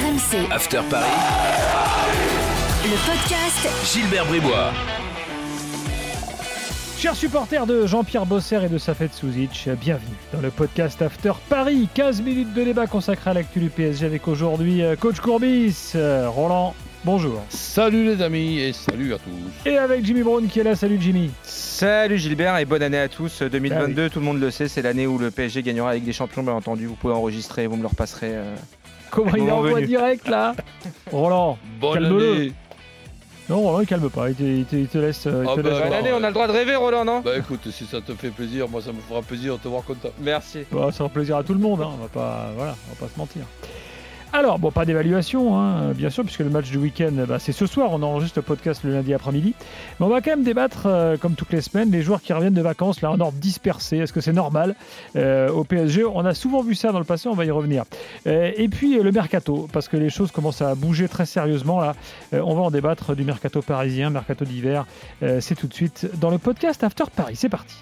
RMC, 0.00 0.50
After 0.50 0.80
Paris, 0.88 1.04
le 2.84 2.96
podcast 3.06 3.68
Gilbert 3.92 4.24
Bribois. 4.24 4.72
Chers 6.98 7.16
supporters 7.16 7.66
de 7.66 7.86
Jean-Pierre 7.86 8.24
Bosser 8.24 8.60
et 8.64 8.68
de 8.70 8.78
Safet 8.78 9.10
Souzic, 9.12 9.68
bienvenue 9.78 10.16
dans 10.32 10.40
le 10.40 10.50
podcast 10.50 11.02
After 11.02 11.32
Paris. 11.50 11.86
15 11.92 12.22
minutes 12.22 12.54
de 12.54 12.64
débat 12.64 12.86
consacré 12.86 13.30
à 13.30 13.34
l'actu 13.34 13.58
du 13.60 13.68
PSG 13.68 14.06
avec 14.06 14.26
aujourd'hui 14.26 14.82
euh, 14.82 14.96
Coach 14.96 15.20
Courbis, 15.20 15.92
euh, 15.96 16.30
Roland, 16.30 16.74
bonjour. 17.04 17.42
Salut 17.50 18.04
les 18.06 18.22
amis 18.22 18.58
et 18.58 18.72
salut 18.72 19.12
à 19.12 19.18
tous. 19.18 19.68
Et 19.70 19.76
avec 19.76 20.02
Jimmy 20.06 20.22
Brown 20.22 20.46
qui 20.46 20.60
est 20.60 20.64
là, 20.64 20.76
salut 20.76 20.96
Jimmy. 20.98 21.30
Salut 21.42 22.16
Gilbert 22.16 22.56
et 22.56 22.64
bonne 22.64 22.82
année 22.82 23.00
à 23.00 23.08
tous. 23.08 23.42
2022, 23.42 24.08
tout 24.08 24.20
le 24.20 24.24
monde 24.24 24.40
le 24.40 24.50
sait, 24.50 24.68
c'est 24.68 24.80
l'année 24.82 25.06
où 25.06 25.18
le 25.18 25.30
PSG 25.30 25.62
gagnera 25.62 25.90
avec 25.90 26.04
des 26.04 26.12
champions, 26.14 26.42
bien 26.42 26.54
entendu. 26.54 26.86
Vous 26.86 26.94
pouvez 26.94 27.12
enregistrer, 27.14 27.66
vous 27.66 27.76
me 27.76 27.82
le 27.82 27.88
repasserez. 27.88 28.30
euh. 28.34 28.54
Comment 29.10 29.34
il 29.36 29.50
envoie 29.50 29.74
venu. 29.74 29.86
direct 29.86 30.28
là 30.28 30.54
Roland, 31.12 31.58
Bonne 31.80 31.94
calme-le. 31.94 32.32
année. 32.32 32.52
Non, 33.48 33.62
Roland, 33.62 33.80
il 33.80 33.86
calme 33.88 34.08
pas, 34.10 34.28
il 34.30 34.36
te, 34.36 34.42
il 34.44 34.64
te- 34.64 34.76
il 34.76 34.86
te 34.86 34.98
laisse. 34.98 35.24
il 35.24 35.30
Ah 35.48 35.54
te 35.56 35.60
bah, 35.60 35.70
laisse- 35.70 35.78
Bonne 35.78 35.82
Alors, 35.88 35.94
année, 35.98 36.12
on 36.12 36.22
a 36.22 36.28
le 36.28 36.32
droit 36.32 36.46
de 36.46 36.52
rêver, 36.52 36.76
Roland, 36.76 37.04
non 37.04 37.20
Bah 37.20 37.36
écoute, 37.36 37.68
si 37.70 37.84
ça 37.84 38.00
te 38.00 38.12
fait 38.14 38.30
plaisir, 38.30 38.68
moi 38.68 38.80
ça 38.80 38.92
me 38.92 39.00
fera 39.00 39.22
plaisir 39.22 39.56
de 39.56 39.62
te 39.62 39.68
voir 39.68 39.82
content. 39.82 40.10
Merci. 40.20 40.60
Bah, 40.70 40.86
ça 40.86 40.92
fera 40.98 41.08
plaisir 41.08 41.36
à 41.36 41.42
tout 41.42 41.52
le 41.54 41.58
monde, 41.58 41.80
hein, 41.82 41.90
on 41.92 42.02
va 42.02 42.08
pas, 42.08 42.50
voilà, 42.56 42.76
on 42.88 42.94
va 42.94 43.06
pas 43.06 43.12
se 43.12 43.18
mentir. 43.18 43.42
Alors, 44.32 44.60
bon, 44.60 44.70
pas 44.70 44.84
d'évaluation, 44.84 45.58
hein, 45.58 45.90
bien 45.92 46.08
sûr, 46.08 46.22
puisque 46.22 46.40
le 46.40 46.50
match 46.50 46.70
du 46.70 46.78
week-end, 46.78 47.10
bah, 47.26 47.40
c'est 47.40 47.50
ce 47.50 47.66
soir, 47.66 47.90
on 47.90 48.00
enregistre 48.00 48.38
le 48.38 48.42
podcast 48.42 48.82
le 48.84 48.92
lundi 48.92 49.12
après-midi. 49.12 49.54
Mais 49.98 50.06
on 50.06 50.08
va 50.08 50.20
quand 50.20 50.30
même 50.30 50.44
débattre, 50.44 50.84
euh, 50.86 51.16
comme 51.16 51.34
toutes 51.34 51.52
les 51.52 51.60
semaines, 51.60 51.90
les 51.90 52.02
joueurs 52.02 52.22
qui 52.22 52.32
reviennent 52.32 52.54
de 52.54 52.62
vacances, 52.62 53.00
là, 53.00 53.10
en 53.10 53.18
ordre 53.18 53.38
dispersé. 53.38 53.98
Est-ce 53.98 54.12
que 54.12 54.20
c'est 54.20 54.32
normal 54.32 54.76
euh, 55.16 55.50
au 55.50 55.64
PSG 55.64 56.04
On 56.04 56.24
a 56.24 56.34
souvent 56.34 56.62
vu 56.62 56.76
ça 56.76 56.92
dans 56.92 57.00
le 57.00 57.04
passé, 57.04 57.28
on 57.28 57.34
va 57.34 57.44
y 57.44 57.50
revenir. 57.50 57.82
Euh, 58.28 58.52
et 58.56 58.68
puis, 58.68 59.00
le 59.00 59.10
mercato, 59.10 59.68
parce 59.72 59.88
que 59.88 59.96
les 59.96 60.10
choses 60.10 60.30
commencent 60.30 60.62
à 60.62 60.76
bouger 60.76 61.08
très 61.08 61.26
sérieusement, 61.26 61.80
là. 61.80 61.94
On 62.32 62.54
va 62.54 62.62
en 62.62 62.70
débattre 62.70 63.16
du 63.16 63.24
mercato 63.24 63.62
parisien, 63.62 64.10
mercato 64.10 64.44
d'hiver. 64.44 64.86
C'est 65.40 65.56
tout 65.56 65.66
de 65.66 65.74
suite 65.74 66.08
dans 66.20 66.30
le 66.30 66.38
podcast 66.38 66.84
After 66.84 67.04
Paris. 67.14 67.34
C'est 67.34 67.48
parti. 67.48 67.76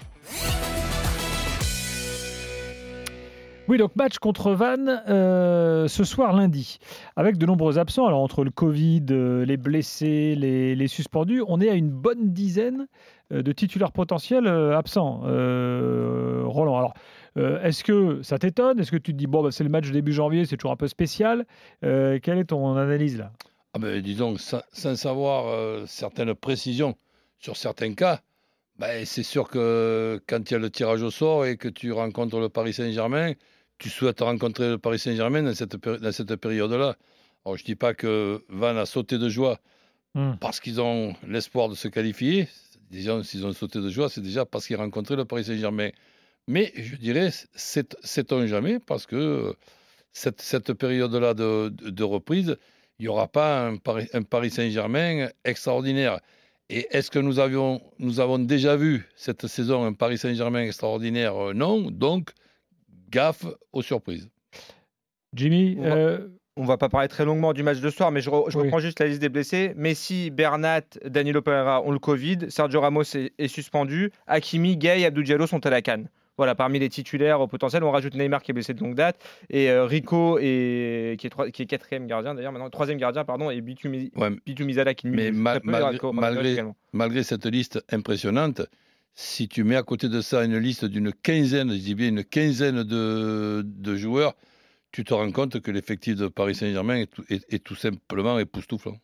Oui, 3.69 3.77
donc 3.77 3.95
match 3.95 4.17
contre 4.17 4.53
Vannes 4.53 5.03
euh, 5.09 5.87
ce 5.87 6.03
soir 6.03 6.35
lundi, 6.35 6.79
avec 7.15 7.37
de 7.37 7.45
nombreux 7.45 7.77
absents. 7.77 8.07
Alors 8.07 8.21
entre 8.21 8.43
le 8.43 8.49
Covid, 8.49 9.05
euh, 9.11 9.45
les 9.45 9.57
blessés, 9.57 10.33
les, 10.33 10.87
suspendus, 10.87 11.43
on 11.47 11.61
est 11.61 11.69
à 11.69 11.75
une 11.75 11.91
bonne 11.91 12.33
dizaine 12.33 12.87
euh, 13.31 13.43
de 13.43 13.51
titulaires 13.51 13.91
potentiels 13.91 14.47
absents. 14.47 15.19
Roland, 15.19 16.79
alors 16.79 16.95
est-ce 17.35 17.83
que 17.83 18.23
ça 18.23 18.39
t'étonne? 18.39 18.79
Est-ce 18.79 18.89
que 18.89 18.97
tu 18.97 19.11
te 19.11 19.17
dis, 19.17 19.27
bon, 19.27 19.43
bah, 19.43 19.51
c'est 19.51 19.63
le 19.63 19.69
match 19.69 19.91
début 19.91 20.13
janvier, 20.13 20.45
c'est 20.45 20.57
toujours 20.57 20.71
un 20.71 20.75
peu 20.75 20.87
spécial? 20.87 21.45
Quelle 21.81 22.39
est 22.39 22.45
ton 22.45 22.75
analyse 22.75 23.19
là? 23.19 23.33
Ah 23.75 23.77
ben 23.77 24.01
disons, 24.01 24.35
sans, 24.37 24.63
sans 24.73 24.95
savoir 24.95 25.87
certaines 25.87 26.33
précisions 26.33 26.95
sur 27.37 27.55
certains 27.55 27.93
cas, 27.93 28.21
ben, 28.79 29.05
c'est 29.05 29.23
sûr 29.23 29.47
que 29.47 30.19
quand 30.25 30.49
il 30.49 30.53
y 30.53 30.55
a 30.55 30.59
le 30.59 30.71
tirage 30.71 31.03
au 31.03 31.11
sort 31.11 31.45
et 31.45 31.57
que 31.57 31.67
tu 31.67 31.91
rencontres 31.91 32.39
le 32.39 32.49
Paris 32.49 32.73
Saint-Germain, 32.73 33.33
tu 33.79 33.89
souhaites 33.89 34.19
rencontrer 34.21 34.69
le 34.69 34.77
Paris 34.77 34.99
Saint-Germain 34.99 35.41
dans 35.43 35.53
cette, 35.55 35.77
péri- 35.77 35.99
dans 35.99 36.11
cette 36.11 36.35
période-là. 36.35 36.95
Alors 37.45 37.57
je 37.57 37.63
dis 37.63 37.75
pas 37.75 37.93
que 37.93 38.43
Van 38.49 38.75
a 38.77 38.85
sauté 38.85 39.17
de 39.17 39.29
joie 39.29 39.59
Hmm. 40.15 40.33
parce 40.41 40.59
qu'ils 40.59 40.81
ont 40.81 41.13
l'espoir 41.27 41.69
de 41.69 41.75
se 41.75 41.87
qualifier. 41.87 42.47
Déjà, 42.89 43.23
s'ils 43.23 43.45
ont 43.45 43.53
sauté 43.53 43.79
de 43.79 43.89
joie, 43.89 44.09
c'est 44.09 44.21
déjà 44.21 44.43
parce 44.43 44.65
qu'ils 44.65 44.75
rencontraient 44.75 45.15
le 45.15 45.25
Paris 45.25 45.45
Saint-Germain. 45.45 45.89
Mais 46.47 46.73
je 46.75 46.95
dirais, 46.95 47.29
c'est- 47.53 47.95
sait-on 48.03 48.47
jamais, 48.47 48.79
parce 48.79 49.05
que 49.05 49.53
cette, 50.11 50.41
cette 50.41 50.73
période-là 50.73 51.35
de, 51.35 51.69
de- 51.69 51.91
de 51.91 52.03
reprise, 52.03 52.57
il 52.97 53.03
n'y 53.03 53.07
aura 53.07 53.27
pas 53.27 53.67
un 53.67 53.77
Paris, 53.77 54.07
un 54.13 54.23
Paris 54.23 54.49
Saint-Germain 54.49 55.29
extraordinaire. 55.45 56.19
Et 56.69 56.87
est-ce 56.89 57.11
que 57.11 57.19
nous, 57.19 57.37
avions, 57.37 57.79
nous 57.99 58.19
avons 58.19 58.39
déjà 58.39 58.75
vu 58.75 59.07
cette 59.15 59.45
saison 59.45 59.85
un 59.85 59.93
Paris 59.93 60.17
Saint-Germain 60.17 60.63
extraordinaire? 60.63 61.53
Non. 61.53 61.91
Donc, 61.91 62.31
gaffe 63.09 63.45
aux 63.73 63.81
surprises. 63.81 64.29
Jimmy 65.35 65.75
On 65.79 65.83
va- 65.83 65.95
euh, 65.95 66.27
On 66.57 66.65
va 66.65 66.75
pas 66.77 66.89
parler 66.89 67.07
très 67.07 67.23
longuement 67.23 67.53
du 67.53 67.63
match 67.63 67.79
de 67.79 67.89
ce 67.89 67.95
soir, 67.95 68.11
mais 68.11 68.19
je, 68.19 68.29
re- 68.29 68.49
je 68.51 68.57
Oui. 68.57 68.65
reprends 68.65 68.79
juste 68.79 68.99
la 68.99 69.05
liste 69.07 69.21
des 69.21 69.29
blessés. 69.29 69.71
Messi, 69.77 70.29
Bernat, 70.29 70.81
Danilo 71.05 71.41
Pereira 71.41 71.81
ont 71.83 71.91
le 71.91 71.99
Covid. 71.99 72.37
Sergio 72.49 72.81
Ramos 72.81 73.03
est, 73.15 73.31
est 73.37 73.47
suspendu. 73.47 74.11
Hakimi, 74.27 74.75
Gay 74.75 74.99
et 75.01 75.05
Abdou 75.05 75.23
Diallo 75.23 75.47
sont 75.47 75.65
à 75.65 75.69
la 75.69 75.81
canne. 75.81 76.09
Voilà, 76.35 76.55
parmi 76.55 76.79
les 76.79 76.89
titulaires 76.89 77.39
au 77.39 77.47
potentiel, 77.47 77.83
on 77.85 77.91
rajoute 77.91 78.13
Neymar 78.15 78.41
qui 78.43 78.51
est 78.51 78.53
blessé 78.53 78.73
de 78.73 78.81
longue 78.81 78.95
date 78.95 79.17
et 79.49 79.69
euh, 79.69 79.85
Rico 79.85 80.37
et, 80.39 81.15
qui, 81.19 81.27
est 81.27 81.51
qui 81.51 81.61
est 81.61 81.65
quatrième 81.65 82.07
gardien 82.07 82.33
d'ailleurs 82.33 82.51
maintenant 82.53 82.69
troisième 82.69 82.97
gardien 82.97 83.23
pardon 83.25 83.49
et 83.51 83.59
Bitu, 83.61 83.87
Mi- 83.89 84.11
Ouais, 84.15 84.29
Bitu 84.45 84.65
qui 84.95 85.07
Mais 85.07 85.31
malgré- 85.31 86.63
malgré 86.93 87.23
cette 87.23 87.45
liste 87.45 87.83
impressionnante, 87.91 88.61
si 89.21 89.49
tu 89.49 89.65
mets 89.65 89.75
à 89.75 89.83
côté 89.83 90.07
de 90.07 90.21
ça 90.21 90.45
une 90.45 90.57
liste 90.57 90.85
d'une 90.85 91.11
quinzaine, 91.11 91.71
je 91.73 91.77
dis 91.77 91.93
bien 91.93 92.07
une 92.07 92.23
quinzaine 92.23 92.83
de, 92.83 93.61
de 93.65 93.95
joueurs, 93.97 94.33
tu 94.93 95.03
te 95.03 95.13
rends 95.13 95.29
compte 95.31 95.59
que 95.59 95.71
l'effectif 95.71 96.15
de 96.15 96.27
Paris 96.27 96.55
Saint-Germain 96.55 96.95
est, 96.95 97.07
tout- 97.07 97.25
est- 97.29 97.45
est 97.53 97.59
tout 97.63 97.75
simplement 97.75 98.39
époustouflant. 98.39 98.95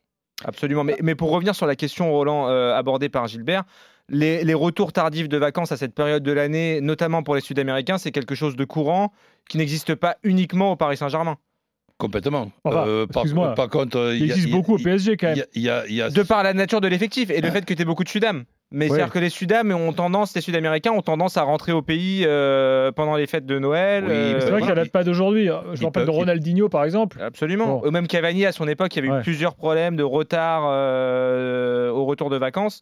Absolument. 0.45 0.85
Mais, 0.85 0.95
mais 1.03 1.15
pour 1.15 1.31
revenir 1.31 1.53
sur 1.53 1.65
la 1.65 1.75
question, 1.75 2.11
Roland, 2.11 2.47
euh, 2.47 2.73
abordée 2.73 3.09
par 3.09 3.27
Gilbert, 3.27 3.63
les, 4.07 4.45
les 4.45 4.53
retours 4.53 4.93
tardifs 4.93 5.27
de 5.27 5.37
vacances 5.37 5.73
à 5.73 5.77
cette 5.77 5.93
période 5.93 6.23
de 6.23 6.31
l'année, 6.31 6.79
notamment 6.79 7.21
pour 7.21 7.35
les 7.35 7.41
Sud-Américains, 7.41 7.97
c'est 7.97 8.11
quelque 8.11 8.35
chose 8.35 8.55
de 8.55 8.63
courant 8.63 9.11
qui 9.49 9.57
n'existe 9.57 9.95
pas 9.95 10.15
uniquement 10.23 10.71
au 10.71 10.75
Paris 10.77 10.95
Saint-Germain. 10.95 11.35
Complètement. 11.97 12.51
Enfin, 12.63 12.85
Euh, 12.87 13.05
par, 13.07 13.69
contre, 13.69 14.13
il 14.15 14.23
existe 14.23 14.49
beaucoup 14.49 14.75
au 14.75 14.77
PSG 14.77 15.17
quand 15.17 15.27
même. 15.27 15.37
y 15.37 15.41
a- 15.41 15.45
il 15.55 15.61
y 15.61 15.69
a- 15.69 15.85
il 15.87 15.95
y 15.95 16.01
a- 16.01 16.09
De 16.09 16.23
par 16.23 16.41
la 16.43 16.53
nature 16.53 16.79
de 16.81 16.87
l'effectif 16.87 17.29
et 17.31 17.41
le 17.41 17.49
fait 17.51 17.65
que 17.65 17.73
tu 17.73 17.81
aies 17.81 17.85
beaucoup 17.85 18.03
de 18.05 18.09
Sudam. 18.09 18.43
Mais 18.71 18.85
Ouais. 18.85 18.89
c'est-à-dire 18.97 19.13
que 19.13 19.19
les 19.19 19.29
Sudam 19.29 19.71
ont 19.71 19.93
tendance, 19.93 20.35
les 20.35 20.41
Sud-Américains 20.41 20.91
ont 20.91 21.01
tendance 21.01 21.37
à 21.37 21.43
rentrer 21.43 21.71
au 21.71 21.81
pays 21.81 22.23
euh, 22.25 22.91
pendant 22.91 23.15
les 23.15 23.27
fêtes 23.27 23.45
de 23.45 23.59
Noël. 23.59 24.03
Oui, 24.03 24.09
mais 24.09 24.15
euh, 24.15 24.39
C'est 24.41 24.49
vrai 24.49 24.61
qu'elle 24.63 24.75
date 24.75 24.91
pas 24.91 25.03
d'aujourd'hui. 25.03 25.49
Je 25.73 25.79
me 25.81 25.85
rappelle 25.85 26.05
de 26.05 26.09
Ronaldinho 26.11 26.67
par 26.67 26.83
exemple. 26.83 27.21
Absolument. 27.21 27.79
Bon. 27.79 27.87
Ou 27.87 27.91
même 27.91 28.07
Cavani, 28.07 28.45
à 28.45 28.51
son 28.51 28.67
époque, 28.67 28.93
il 28.95 29.03
y 29.03 29.07
avait 29.07 29.13
Ouais. 29.13 29.19
eu 29.19 29.23
plusieurs 29.23 29.55
problèmes 29.55 29.95
de 29.95 30.03
retard 30.03 30.63
euh, 30.67 31.89
au 31.91 32.05
retour 32.05 32.29
de 32.29 32.37
vacances. 32.37 32.81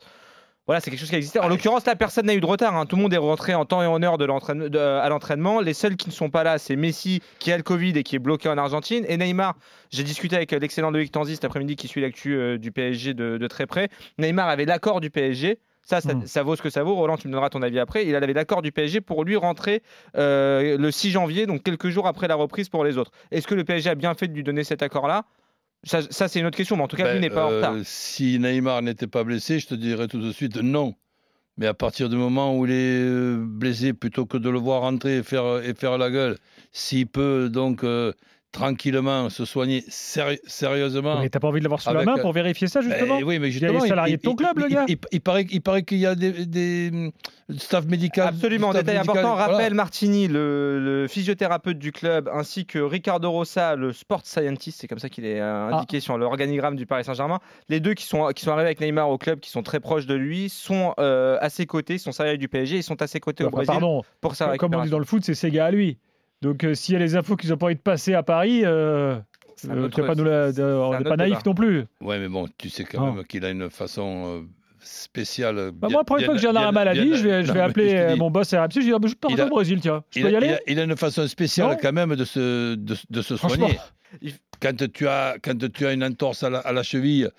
Voilà, 0.66 0.80
c'est 0.80 0.90
quelque 0.92 1.02
chose 1.02 1.10
qui 1.10 1.18
existait. 1.18 1.40
En 1.40 1.50
l'occurrence, 1.50 1.86
là, 1.86 1.94
personne 1.98 2.26
n'a 2.26 2.34
eu 2.34 2.40
de 2.40 2.46
retard. 2.46 2.74
hein. 2.78 2.86
Tout 2.86 2.96
le 2.96 3.02
monde 3.02 3.14
est 3.14 3.18
rentré 3.18 3.54
en 3.54 3.66
temps 3.66 3.84
et 3.84 3.86
en 3.86 4.02
heure 4.02 4.18
de 4.18 4.24
l'entraîne- 4.24 4.70
de- 4.70 4.80
à 4.80 5.10
l'entraînement. 5.10 5.60
Les 5.60 5.74
seuls 5.74 5.98
qui 5.98 6.08
ne 6.08 6.14
sont 6.14 6.30
pas 6.30 6.46
là, 6.46 6.58
c'est 6.58 6.78
Messi, 6.78 7.22
qui 7.40 7.52
a 7.52 7.58
le 7.58 7.64
Covid 7.64 7.92
et 7.98 8.04
qui 8.04 8.16
est 8.16 8.20
bloqué 8.20 8.48
en 8.48 8.58
Argentine. 8.58 9.04
Et 9.10 9.18
Neymar, 9.18 9.56
j'ai 9.92 10.04
discuté 10.04 10.38
avec 10.38 10.54
euh, 10.54 10.60
l'excellent 10.60 10.90
Loïc 10.90 11.12
Tanzi 11.12 11.34
cet 11.36 11.44
après-midi 11.44 11.76
qui 11.76 11.90
suit 11.90 12.00
l'actu 12.00 12.36
euh, 12.38 12.58
du 12.58 12.72
PSG 12.72 13.14
de, 13.14 13.38
de 13.38 13.48
très 13.48 13.66
près. 13.66 13.90
Neymar 14.20 14.48
avait 14.48 14.64
l'accord 14.64 15.02
du 15.02 15.10
PSG. 15.10 15.60
Ça, 15.84 16.00
ça, 16.00 16.14
Hmm. 16.14 16.26
ça 16.26 16.44
vaut 16.44 16.56
ce 16.56 16.62
que 16.62 16.70
ça 16.70 16.82
vaut. 16.84 16.96
Roland, 16.96 17.18
tu 17.18 17.28
me 17.28 17.34
donneras 17.34 17.50
ton 17.50 17.62
avis 17.62 17.78
après. 17.80 18.06
Il 18.06 18.16
avait 18.16 18.32
l'accord 18.32 18.62
du 18.62 18.72
PSG 18.72 19.02
pour 19.02 19.24
lui 19.26 19.36
rentrer 19.36 19.84
euh, 20.18 20.78
le 20.78 20.92
6 20.92 21.12
janvier, 21.12 21.46
donc 21.46 21.62
quelques 21.64 21.90
jours 21.90 22.08
après 22.08 22.28
la 22.28 22.36
reprise 22.36 22.70
pour 22.70 22.84
les 22.86 22.98
autres. 22.98 23.12
Est-ce 23.32 23.48
que 23.48 23.56
le 23.56 23.64
PSG 23.64 23.90
a 23.90 23.96
bien 23.96 24.14
fait 24.14 24.28
de 24.28 24.34
lui 24.34 24.44
donner 24.44 24.64
cet 24.64 24.82
accord-là? 24.82 25.26
Ça, 25.84 26.02
ça, 26.10 26.30
c'est 26.30 26.40
une 26.40 26.46
autre 26.46 26.56
question, 26.56 26.78
mais 26.78 26.84
en 26.84 26.88
tout 26.88 26.96
cas, 26.96 27.04
Ben, 27.04 27.14
lui 27.16 27.20
n'est 27.20 27.30
pas 27.30 27.46
en 27.46 27.52
euh, 27.52 27.58
retard. 27.58 27.76
Si 27.84 28.40
Neymar 28.40 28.82
n'était 28.82 29.08
pas 29.08 29.26
blessé, 29.26 29.60
je 29.60 29.68
te 29.68 29.76
dirais 29.76 30.08
tout 30.08 30.22
de 30.22 30.32
suite 30.32 30.56
non. 30.56 30.96
Mais 31.58 31.68
à 31.68 31.74
partir 31.74 32.08
du 32.10 32.16
moment 32.16 32.58
où 32.58 32.66
il 32.66 32.72
est 32.72 33.02
euh, 33.04 33.44
blessé, 33.46 33.92
plutôt 33.94 34.26
que 34.26 34.38
de 34.38 34.50
le 34.50 34.58
voir 34.60 34.82
rentrer 34.82 35.18
et 35.18 35.24
faire, 35.24 35.62
et 35.62 35.74
faire 35.74 35.98
la 35.98 36.10
gueule, 36.10 36.38
s'il 36.72 37.08
peut 37.08 37.50
donc 37.50 37.84
euh, 37.84 38.14
tranquillement 38.54 39.30
se 39.30 39.44
soigner 39.44 39.84
séri- 39.90 40.40
sérieusement. 40.46 41.20
Mais 41.20 41.30
t'as 41.30 41.40
pas 41.42 41.50
envie 41.50 41.60
de 41.60 41.66
l'avoir 41.66 41.82
sous 41.82 41.92
la 41.94 42.04
main 42.06 42.18
pour 42.18 42.32
vérifier 42.32 42.68
ça 42.68 42.80
justement 42.80 43.18
Ben 43.18 43.24
oui, 43.26 43.40
mais 43.40 43.52
justement, 43.52 43.82
salarié 43.82 44.16
de 44.16 44.22
ton 44.22 44.36
club, 44.36 44.58
le 44.60 44.68
il- 44.70 44.74
gars. 44.74 44.86
Il, 44.88 44.98
il 45.12 45.20
paraît, 45.22 45.46
il 45.50 45.62
paraît 45.62 45.84
qu'il 45.84 45.98
y 45.98 46.06
a 46.06 46.16
des, 46.16 46.46
des, 46.46 47.12
staff 47.58 47.86
médical. 47.86 48.28
Absolument, 48.30 48.72
staff 48.72 48.84
détail 48.84 48.98
médical, 49.00 49.18
important. 49.18 49.36
voilà. 49.36 49.54
Rappel 49.58 49.74
Martini, 49.74 50.28
le, 50.28 50.80
le 50.80 51.08
physiothérapeute 51.08 51.78
du 51.80 51.92
club, 51.92 52.30
ainsi 52.34 52.66
que 52.66 52.80
Ricardo 52.80 53.30
Rossa, 53.32 53.76
le 53.76 53.92
sport 53.92 54.22
scientist, 54.24 54.80
c'est 54.80 54.88
comme 54.88 55.00
ça 55.00 55.10
qu'il 55.10 55.26
est 55.26 55.42
euh, 55.42 55.70
Ah. 55.72 55.78
indiqué 55.78 56.00
sur 56.00 56.18
l'organigramme 56.18 56.76
du 56.76 56.86
Paris 56.86 57.04
Saint-Germain. 57.04 57.40
Les 57.70 57.80
deux 57.80 57.96
qui 57.96 58.06
sont, 58.06 58.28
qui 58.36 58.46
sont 58.46 58.52
arrivés 58.52 58.68
avec 58.68 58.80
Neymar 58.80 59.10
au 59.10 59.18
club, 59.18 59.40
qui 59.40 59.50
sont 59.50 59.64
très 59.64 59.80
proches 59.80 60.06
de 60.06 60.14
lui, 60.16 60.48
sont 60.50 60.94
euh, 61.00 61.38
à 61.42 61.50
ses 61.50 61.66
côtés, 61.66 61.98
sont 61.98 62.12
salariés 62.12 62.38
du 62.38 62.48
PSG, 62.48 62.78
ils 62.78 62.84
sont 62.84 63.02
à 63.02 63.08
ses 63.08 63.20
côtés 63.20 63.44
au 63.44 63.48
Enfin, 63.48 63.56
Brésil 63.58 63.72
Pardon, 63.72 64.02
pour 64.22 64.36
sa 64.36 64.58
comme 64.58 64.76
on 64.76 64.84
dit 64.84 64.90
dans 64.92 65.00
le 65.00 65.06
foot, 65.06 65.24
c'est 65.26 65.34
ses 65.36 65.50
gars 65.52 65.66
à 65.66 65.72
lui. 65.72 65.98
Donc 66.44 66.64
euh, 66.64 66.74
s'il 66.76 66.94
y 66.94 66.96
a 66.96 67.00
les 67.00 67.16
infos 67.16 67.36
qu'ils 67.36 67.50
n'ont 67.50 67.58
pas 67.58 67.66
envie 67.68 67.76
de 67.76 67.80
passer 67.80 68.14
à 68.14 68.22
Paris, 68.22 68.62
euh, 68.64 69.16
euh, 69.70 69.86
autre- 69.86 70.06
pas 70.06 70.14
nous 70.16 70.24
la- 70.26 70.52
de- 70.52 70.62
on 70.62 70.98
n'est 70.98 71.04
pas 71.04 71.16
naïf 71.18 71.40
non 71.46 71.54
plus. 71.56 71.86
Ouais, 72.02 72.20
mais 72.20 72.28
bon, 72.28 72.48
tu 72.58 72.70
sais 72.70 72.84
quand 72.84 73.08
Ah. 73.08 73.12
même 73.16 73.24
qu'il 73.26 73.44
a 73.46 73.50
une 73.50 73.70
façon 73.70 74.24
euh, 74.28 74.42
spéciale. 74.82 75.72
Bah, 75.74 75.88
bien- 75.88 75.90
moi, 75.90 76.02
la 76.02 76.04
première 76.04 76.26
fois 76.26 76.36
que 76.36 76.42
j'ai 76.42 76.48
un 76.50 76.56
arrêt 76.56 76.72
maladie, 76.74 77.06
bien- 77.06 77.16
je 77.16 77.24
vais, 77.28 77.44
je 77.46 77.52
vais 77.54 77.62
appeler 77.62 77.94
euh, 77.96 78.14
dis, 78.14 78.20
mon 78.20 78.30
boss 78.30 78.54
RMC, 78.54 78.70
je 78.76 78.80
vais 78.80 78.86
dire 78.86 79.00
bah, 79.00 79.08
je 79.10 79.16
pars 79.16 79.32
au 79.32 79.50
Brésil, 79.50 79.80
tiens. 79.82 80.04
Je 80.12 80.20
il 80.20 80.22
peux 80.24 80.28
a, 80.28 80.32
y 80.32 80.36
aller 80.36 80.48
il 80.48 80.54
a- 80.54 80.60
il 80.68 80.80
a 80.80 80.84
une 80.84 80.98
façon 80.98 81.26
spéciale 81.28 81.70
Non 81.72 81.78
quand 81.82 81.94
même 81.94 82.16
de 82.16 82.26
se, 82.26 82.76
de, 82.76 82.96
de 83.10 83.22
se 83.22 83.38
soigner. 83.38 83.80
Quand 84.62 84.76
tu, 84.94 85.08
as, 85.08 85.36
quand 85.42 85.58
tu 85.72 85.86
as 85.86 85.94
une 85.94 86.04
entorse 86.04 86.44
à 86.44 86.50
la, 86.50 86.60
à 86.60 86.72
la 86.72 86.84
cheville, 86.84 87.30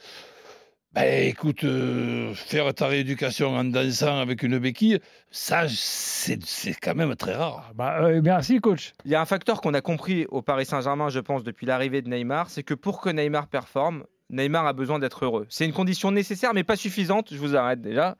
Ben 0.94 1.29
écoute, 1.29 1.64
euh, 1.64 2.32
faire 2.35 2.73
ta 2.73 2.87
rééducation 2.87 3.56
en 3.56 3.64
dansant 3.64 4.20
avec 4.20 4.44
une 4.44 4.61
béquille, 4.61 5.00
ça, 5.32 5.64
c'est 5.69 6.38
c'est 6.44 6.75
quand 6.75 6.94
même 6.94 7.17
très 7.17 7.35
rare. 7.35 7.73
Bah, 7.75 8.05
euh, 8.05 8.20
merci, 8.23 8.61
coach. 8.61 8.93
Il 9.05 9.11
y 9.11 9.17
a 9.17 9.20
un 9.20 9.25
facteur 9.25 9.61
qu'on 9.61 9.75
a 9.75 9.81
compris 9.81 10.26
au 10.31 10.41
Paris 10.41 10.67
Saint-Germain, 10.67 11.08
je 11.08 11.19
pense, 11.19 11.43
depuis 11.43 11.67
l'arrivée 11.67 12.00
de 12.00 12.08
Neymar, 12.08 12.49
c'est 12.49 12.62
que 12.62 12.75
pour 12.75 13.00
que 13.00 13.11
Neymar 13.11 13.49
performe, 13.49 14.05
Neymar 14.31 14.67
a 14.67 14.73
besoin 14.73 15.00
d'être 15.00 15.25
heureux. 15.25 15.46
C'est 15.49 15.64
une 15.64 15.73
condition 15.73 16.12
nécessaire, 16.12 16.55
mais 16.55 16.62
pas 16.62 16.76
suffisante. 16.76 17.29
Je 17.32 17.38
vous 17.38 17.56
arrête 17.56 17.81
déjà. 17.81 18.17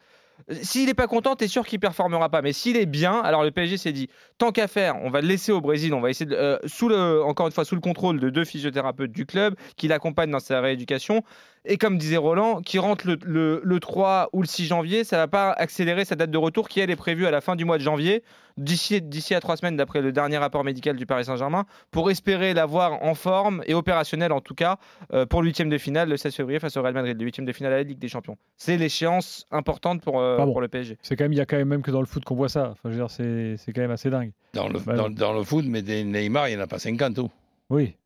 S'il 0.51 0.87
n'est 0.87 0.95
pas 0.95 1.07
content, 1.07 1.37
t'es 1.37 1.49
sûr 1.49 1.65
qu'il 1.65 1.81
performera 1.81 2.29
pas. 2.29 2.43
Mais 2.43 2.53
s'il 2.53 2.77
est 2.77 2.87
bien, 2.87 3.21
alors 3.21 3.45
le 3.45 3.51
PSG 3.51 3.77
s'est 3.77 3.93
dit 3.93 4.09
tant 4.37 4.53
qu'à 4.53 4.67
faire, 4.67 4.97
on 5.03 5.11
va 5.11 5.21
le 5.21 5.29
laisser 5.29 5.53
au 5.53 5.61
Brésil, 5.61 5.95
on 5.95 6.01
va 6.01 6.11
essayer 6.11 6.27
de, 6.27 6.35
euh, 6.35 6.59
sous 6.67 6.89
le, 6.89 7.23
encore 7.23 7.47
une 7.47 7.53
fois 7.53 7.65
sous 7.65 7.75
le 7.75 7.81
contrôle 7.81 8.21
de 8.21 8.31
deux 8.31 8.45
physiothérapeutes 8.45 9.13
du 9.13 9.27
club 9.27 9.55
qui 9.77 9.89
l'accompagnent 9.89 10.33
dans 10.33 10.41
sa 10.41 10.61
rééducation. 10.61 11.23
Et 11.67 11.79
comme 11.79 11.97
disait 11.97 12.19
Roland, 12.19 12.61
qui 12.61 12.79
rentre 12.79 13.07
le, 13.07 13.19
le- 13.25 13.61
le 13.65 13.81
3 13.81 14.29
ou 14.35 14.43
le 14.43 14.47
6 14.47 14.67
janvier, 14.67 15.03
ça 15.03 15.17
va 15.17 15.29
pas 15.29 15.51
accélérer 15.51 16.05
sa 16.05 16.15
date 16.15 16.31
de 16.31 16.37
retour 16.37 16.69
qui 16.69 16.81
elle 16.81 16.91
est 16.91 16.97
prévue 16.97 17.27
à 17.27 17.31
la 17.31 17.41
fin 17.41 17.57
du 17.57 17.65
mois 17.65 17.79
de 17.79 17.83
janvier, 17.83 18.23
d'ici 18.59 19.01
d'ici 19.01 19.35
à 19.35 19.41
trois 19.41 19.57
semaines 19.57 19.77
d'après 19.77 20.03
le 20.03 20.13
dernier 20.13 20.37
rapport 20.37 20.63
médical 20.63 20.95
du 20.95 21.07
Paris 21.07 21.25
Saint-Germain, 21.25 21.65
pour 21.91 22.11
espérer 22.11 22.53
l'avoir 22.53 23.03
en 23.03 23.15
forme 23.15 23.63
et 23.67 23.73
opérationnel 23.73 24.31
en 24.33 24.43
tout 24.43 24.55
cas 24.55 24.77
euh, 25.15 25.25
pour 25.25 25.41
le 25.41 25.47
huitième 25.49 25.71
de 25.71 25.79
finale 25.79 26.11
le 26.11 26.19
16 26.19 26.35
février 26.35 26.59
face 26.61 26.77
au 26.77 26.83
Real 26.83 26.93
Madrid, 26.93 27.19
le 27.19 27.25
huitième 27.25 27.47
de 27.47 27.53
finale 27.53 27.73
à 27.73 27.77
la 27.79 27.83
Ligue 27.83 27.99
des 27.99 28.09
Champions. 28.09 28.37
C'est 28.59 28.77
l'échéance 28.77 29.47
importante 29.51 30.03
pour, 30.03 30.21
euh, 30.21 30.37
bon. 30.37 30.45
pour 30.53 30.61
le 30.61 30.69
PSG. 30.69 30.99
C'est 31.01 31.17
quand 31.17 31.25
même, 31.25 31.33
il 31.33 31.39
y 31.39 31.41
a 31.41 31.47
quand 31.47 31.57
même, 31.57 31.69
même 31.69 31.83
que 31.83 31.91
dans 31.91 32.01
le 32.01 32.07
foot 32.07 32.25
qu'on 32.25 32.35
voit 32.37 32.51
ça. 32.51 32.73
Enfin, 32.73 32.81
je 32.85 32.89
veux 32.91 32.97
dire, 32.97 33.11
c'est 33.11 33.57
c'est 33.57 33.73
quand 33.73 33.81
même 33.81 33.91
assez 33.91 34.11
dingue. 34.11 34.33
Dans 34.53 34.69
le, 34.69 34.79
Bah, 34.81 34.97
dans, 34.97 35.09
dans 35.09 35.33
le 35.33 35.43
foot, 35.43 35.65
mais 35.67 35.81
des 35.81 36.05
Neymar, 36.05 36.49
il 36.49 36.57
n'y 36.57 36.61
en 36.61 36.65
a 36.65 36.69
pas 36.69 36.79
50. 36.79 37.19
oh. 37.21 37.31
Oui. 37.71 37.97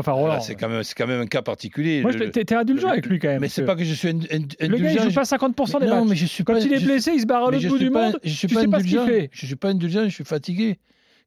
Enfin, 0.00 0.12
Roland. 0.12 0.40
C'est 0.40 0.54
quand, 0.54 0.68
même- 0.68 0.84
c'est 0.84 0.94
quand 0.94 1.08
même 1.08 1.20
un 1.22 1.26
cas 1.26 1.42
particulier. 1.42 2.02
Moi, 2.02 2.12
t'es 2.14 2.54
indulgent 2.54 2.88
avec 2.88 3.06
lui 3.06 3.18
quand 3.18 3.28
même. 3.28 3.40
mais 3.40 3.48
c'est 3.48 3.64
pas 3.64 3.74
que 3.74 3.82
je 3.84 3.92
suis 3.94 4.08
ind- 4.08 4.28
ind- 4.30 4.54
Le 4.60 4.68
gars, 4.68 4.92
il 4.92 4.98
indulgent. 4.98 5.08
joue 5.08 5.14
pas 5.14 5.24
50% 5.24 5.80
des 5.80 5.86
non, 5.86 5.96
matchs. 6.00 6.08
mais 6.10 6.16
je 6.16 6.26
suis 6.26 6.44
Quand 6.44 6.54
il 6.56 6.72
est 6.72 6.84
blessé, 6.84 7.12
il 7.14 7.20
se 7.20 7.26
barre 7.26 7.48
à 7.48 7.50
l'autre 7.50 7.66
bout 7.68 7.78
du 7.78 7.90
monde. 7.90 8.18
je 8.22 8.30
suis 8.30 8.46
tu 8.48 8.54
pas 8.54 8.60
sais 8.60 8.68
pas 8.68 8.78
ce 8.80 8.84
qu'il 8.84 8.98
indulgent. 8.98 9.12
fait. 9.20 9.30
Je 9.32 9.46
suis 9.46 9.56
pas 9.56 9.68
indulgent, 9.70 10.04
je 10.04 10.14
suis 10.14 10.24
fatigué. 10.24 10.78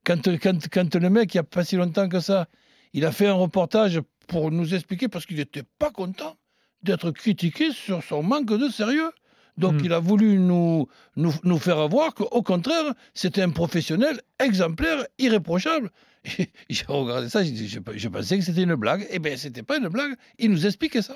Quand, 0.06 0.22
quand, 0.42 0.58
quand 0.72 0.96
le 0.96 1.10
mec, 1.10 1.34
il 1.34 1.38
n'y 1.38 1.42
a 1.42 1.44
pas 1.44 1.64
si 1.66 1.76
longtemps 1.76 2.08
que 2.08 2.20
ça, 2.22 2.48
il 2.94 3.06
a 3.06 3.12
fait 3.12 3.28
un 3.28 3.34
reportage 3.34 4.00
pour 4.28 4.52
nous 4.52 4.74
expliquer 4.74 5.10
parce 5.10 5.26
qu'il 5.26 5.38
n'était 5.38 5.64
pas 5.78 5.92
content 5.92 6.38
d'être 6.82 7.12
critiqué 7.12 7.72
sur 7.72 8.02
son 8.04 8.24
manque 8.24 8.48
de 8.48 8.70
sérieux. 8.70 9.12
Donc 9.58 9.74
Hmm. 9.74 9.86
il 9.86 9.94
a 9.94 10.00
voulu 10.00 10.38
nous, 10.38 10.88
nous, 11.16 11.34
nous 11.44 11.58
faire 11.60 11.88
voir 11.90 12.14
qu'au 12.14 12.42
contraire, 12.42 12.94
c'était 13.14 13.42
un 13.42 13.50
professionnel 13.50 14.20
exemplaire, 14.40 15.06
irréprochable. 15.20 15.92
J'ai 16.70 16.86
regardé 16.88 17.30
ça, 17.30 17.44
je, 17.44 17.80
je 17.96 18.08
pensais 18.10 18.38
que 18.38 18.44
c'était 18.44 18.64
une 18.64 18.76
blague. 18.76 19.08
Eh 19.10 19.20
bien, 19.20 19.36
c'était 19.38 19.64
pas 19.64 19.78
une 19.78 19.88
blague. 19.88 20.14
Il 20.40 20.52
nous 20.52 20.66
expliquait 20.66 21.02
ça. 21.02 21.16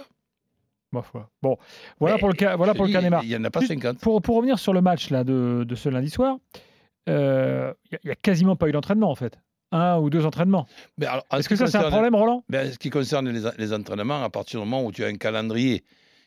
Ma 0.92 1.02
foi. 1.02 1.30
Bon, 1.42 1.58
voilà 2.00 2.16
Mais 2.16 2.20
pour 2.20 2.30
le 2.30 2.36
cas, 2.36 2.56
voilà 2.56 2.74
pour 2.74 2.86
le 2.86 2.92
cas 2.92 3.02
Neymar. 3.02 3.24
Il 3.24 3.30
n'y 3.30 3.36
en 3.36 3.44
a 3.44 3.50
pas 3.52 3.60
Juste 3.60 3.74
50. 3.74 4.00
Pour, 4.00 4.22
pour 4.22 4.38
revenir 4.38 4.60
sur 4.60 4.74
le 4.74 4.82
match 4.82 5.10
là, 5.10 5.24
de, 5.24 5.64
de 5.68 5.76
ce 5.76 5.90
lundi 5.90 6.10
soir, 6.10 6.38
euh, 7.10 7.74
il 7.92 8.00
n'y 8.06 8.12
a, 8.12 8.16
quasiment 8.16 8.56
pas 8.56 8.68
eu 8.68 8.72
d'entraînement 8.72 9.10
en 9.12 9.16
fait. 9.16 9.38
Un 9.72 9.98
ou 9.98 10.10
deux 10.10 10.26
entraînements. 10.26 10.68
Est-ce 11.02 11.42
ce 11.44 11.50
que 11.50 11.56
ça, 11.56 11.68
c'est 11.68 11.78
un 11.78 11.90
problème, 11.90 12.16
Roland? 12.16 12.44
Ben, 12.50 12.72
ce 12.72 12.78
qui 12.78 12.90
concerne 12.90 13.30
les, 13.30 13.50
les 13.58 13.74
entraînements, 13.74 14.24
à 14.24 14.30
partir 14.30 14.60
du 14.62 14.66
moment 14.66 14.86
où 14.86 14.92
tu 14.92 15.04
as 15.04 15.08
un 15.08 15.18
calendrier 15.18 15.84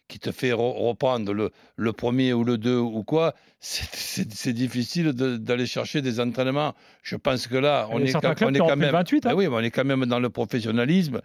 qui 0.09 0.19
te 0.19 0.33
fait 0.33 0.51
re- 0.53 0.87
reprendre 0.89 1.33
le, 1.33 1.51
le 1.77 1.93
premier 1.93 2.33
ou 2.33 2.43
le 2.45 2.57
deux 2.59 2.79
ou 2.79 3.03
quoi, 3.05 3.35
c'est- 3.61 4.53
difficile 4.53 5.13
de- 5.13 5.37
d'aller 5.37 5.67
chercher 5.67 6.01
des 6.03 6.19
entraînements. 6.21 6.75
Je 7.03 7.17
pense 7.17 7.47
que 7.47 7.57
là, 7.57 7.87
on 7.91 7.99
y 8.07 8.09
a 8.09 8.13
est, 8.19 8.21
on 8.47 8.55
est 8.55 8.59
quand 8.71 8.77
même. 8.77 8.91
28. 8.93 9.27
hein. 9.27 9.31
Ben 9.31 9.37
oui, 9.37 9.49
mais 9.49 9.55
on 9.55 9.61
est 9.61 9.71
quand 9.71 9.85
même 9.85 10.07
dans 10.07 10.19
le 10.21 10.31
professionnalisme. 10.31 11.21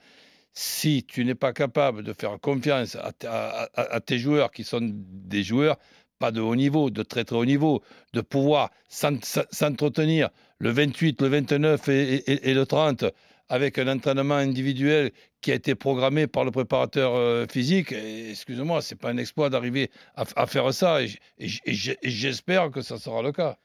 Si 0.56 1.04
tu 1.04 1.26
n'es 1.26 1.34
pas 1.36 1.52
capable 1.54 2.04
de 2.04 2.14
faire 2.14 2.38
confiance 2.40 2.96
à, 2.96 3.12
t- 3.12 3.26
à- 3.26 3.70
à- 3.74 3.94
à 3.96 4.00
tes 4.02 4.20
joueurs 4.20 4.52
qui 4.52 4.64
sont 4.64 4.82
des 4.84 5.42
joueurs 5.44 5.78
pas 6.20 6.32
de 6.32 6.42
haut 6.42 6.56
niveau, 6.56 6.90
de 6.90 7.02
très 7.04 7.24
très 7.26 7.36
haut 7.36 7.46
niveau, 7.46 7.82
de 8.14 8.22
pouvoir 8.22 8.70
s'en- 8.88 9.18
s'entretenir 9.52 10.30
le 10.60 10.70
28, 10.72 11.22
le 11.22 11.28
29 11.28 11.90
et, 11.90 12.14
et- 12.32 12.50
et 12.52 12.54
le 12.54 12.66
30 12.66 13.06
avec 13.50 13.78
un 13.78 13.88
entraînement 13.88 14.36
individuel 14.36 15.12
qui 15.42 15.52
a 15.52 15.56
été 15.56 15.76
programmé 15.76 16.28
par 16.28 16.46
le 16.46 16.52
préparateur 16.52 17.16
euh, 17.16 17.46
physique, 17.48 17.92
excusez-moi, 17.92 18.82
c'est 18.82 18.96
pas 18.96 19.10
un 19.10 19.18
exploit 19.18 19.50
d'arriver 19.50 19.92
à, 20.16 20.24
à 20.36 20.48
faire 20.48 20.74
ça, 20.74 21.02
et, 21.04 21.10
j'espère 21.38 22.72
que 22.72 22.82
ça 22.82 22.98
sera 22.98 23.22
le 23.22 23.32
cas. 23.32 23.58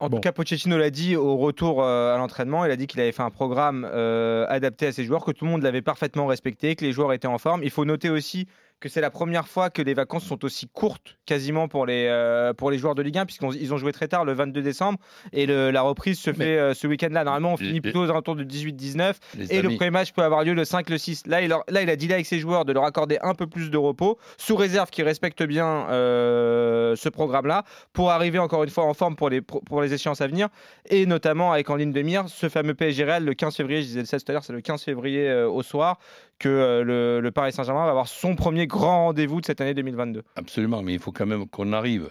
En 0.00 0.08
Bon. 0.08 0.16
tout 0.18 0.20
cas, 0.20 0.32
Pochettino 0.32 0.78
l'a 0.78 0.90
dit 0.90 1.16
au 1.16 1.36
retour 1.36 1.82
euh, 1.82 2.14
à 2.14 2.18
l'entraînement. 2.18 2.64
Il 2.64 2.70
a 2.70 2.76
dit 2.76 2.86
qu'il 2.86 3.00
avait 3.00 3.10
fait 3.10 3.22
un 3.22 3.30
programme 3.32 3.84
euh, 3.92 4.46
adapté 4.48 4.86
à 4.86 4.92
ses 4.92 5.04
joueurs, 5.04 5.24
que 5.24 5.32
tout 5.32 5.44
le 5.44 5.50
monde 5.50 5.62
l'avait 5.62 5.82
parfaitement 5.82 6.26
respecté, 6.26 6.76
que 6.76 6.84
les 6.84 6.92
joueurs 6.92 7.12
étaient 7.12 7.26
en 7.26 7.38
forme. 7.38 7.64
Il 7.64 7.70
faut 7.70 7.84
noter 7.84 8.08
aussi 8.08 8.46
que 8.80 8.88
c'est 8.88 9.00
la 9.00 9.10
première 9.10 9.48
fois 9.48 9.70
que 9.70 9.82
les 9.82 9.94
vacances 9.94 10.24
sont 10.24 10.44
aussi 10.44 10.68
courtes 10.68 11.18
quasiment 11.26 11.66
pour 11.66 11.84
les, 11.84 12.06
euh, 12.08 12.52
pour 12.54 12.70
les 12.70 12.78
joueurs 12.78 12.94
de 12.94 13.02
Ligue 13.02 13.18
1, 13.18 13.26
puisqu'ils 13.26 13.74
ont 13.74 13.76
joué 13.76 13.90
très 13.92 14.06
tard 14.08 14.24
le 14.24 14.32
22 14.34 14.62
décembre. 14.62 14.98
Et 15.32 15.46
le- 15.46 15.70
la 15.70 15.82
reprise 15.82 16.18
se 16.20 16.30
Mais- 16.30 16.36
fait 16.36 16.58
euh, 16.58 16.74
ce 16.74 16.86
week-end-là. 16.86 17.24
Normalement, 17.24 17.54
on 17.54 17.56
Les- 17.56 17.66
finit 17.66 17.80
plutôt 17.80 18.00
aux 18.04 18.10
alentours 18.10 18.36
de 18.36 18.44
18-19. 18.44 19.18
Les 19.36 19.52
Et 19.52 19.62
le 19.62 19.70
premier 19.74 19.90
match 19.90 20.12
peut 20.12 20.22
avoir 20.22 20.44
lieu 20.44 20.54
le 20.54 20.64
5, 20.64 20.88
le 20.90 20.98
6. 20.98 21.26
Là, 21.26 21.42
il, 21.42 21.48
leur- 21.48 21.64
là, 21.68 21.82
il 21.82 21.90
a 21.90 21.96
dit 21.96 22.12
avec 22.12 22.24
ses 22.26 22.38
joueurs 22.38 22.64
de 22.64 22.72
leur 22.72 22.84
accorder 22.84 23.18
un 23.22 23.34
peu 23.34 23.46
plus 23.48 23.70
de 23.70 23.76
repos, 23.76 24.18
sous 24.36 24.54
réserve 24.56 24.90
qu'ils 24.90 25.04
respectent 25.04 25.42
bien 25.42 25.88
euh, 25.90 26.94
ce 26.96 27.08
programme-là, 27.08 27.64
pour 27.92 28.10
arriver 28.12 28.38
encore 28.38 28.62
une 28.64 28.70
fois 28.70 28.84
en 28.84 28.94
forme 28.94 29.16
pour 29.16 29.28
les, 29.28 29.40
pour 29.40 29.82
les 29.82 29.92
échéances 29.92 30.20
à 30.20 30.26
venir, 30.28 30.48
et 30.88 31.04
notamment 31.06 31.52
avec 31.52 31.68
en 31.70 31.76
ligne 31.76 31.92
de 31.92 32.02
mire 32.02 32.24
ce 32.28 32.48
fameux 32.48 32.74
PSG 32.74 33.04
Real 33.04 33.24
le 33.24 33.34
15 33.34 33.56
février, 33.56 33.82
je 33.82 33.86
disais 33.88 34.00
le 34.00 34.06
16 34.06 34.24
tout 34.24 34.30
à 34.30 34.34
l'heure, 34.34 34.44
c'est 34.44 34.52
le 34.52 34.60
15 34.60 34.82
février 34.84 35.32
au 35.42 35.62
soir, 35.62 35.98
que 36.38 36.82
le, 36.86 37.18
le 37.20 37.30
Paris 37.32 37.50
Saint-Germain 37.52 37.84
va 37.84 37.90
avoir 37.90 38.06
son 38.06 38.36
premier 38.36 38.67
grand 38.68 39.06
rendez-vous 39.06 39.40
de 39.40 39.46
cette 39.46 39.60
année 39.60 39.74
2022. 39.74 40.22
Absolument, 40.36 40.82
mais 40.82 40.94
il 40.94 41.00
faut 41.00 41.12
quand 41.12 41.26
même 41.26 41.48
qu'on 41.48 41.72
arrive 41.72 42.10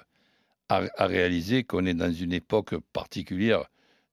à, 0.70 0.82
réaliser 1.00 1.64
qu'on 1.64 1.86
est 1.86 1.94
dans 1.94 2.12
une 2.12 2.34
époque 2.34 2.76
particulière 2.92 3.64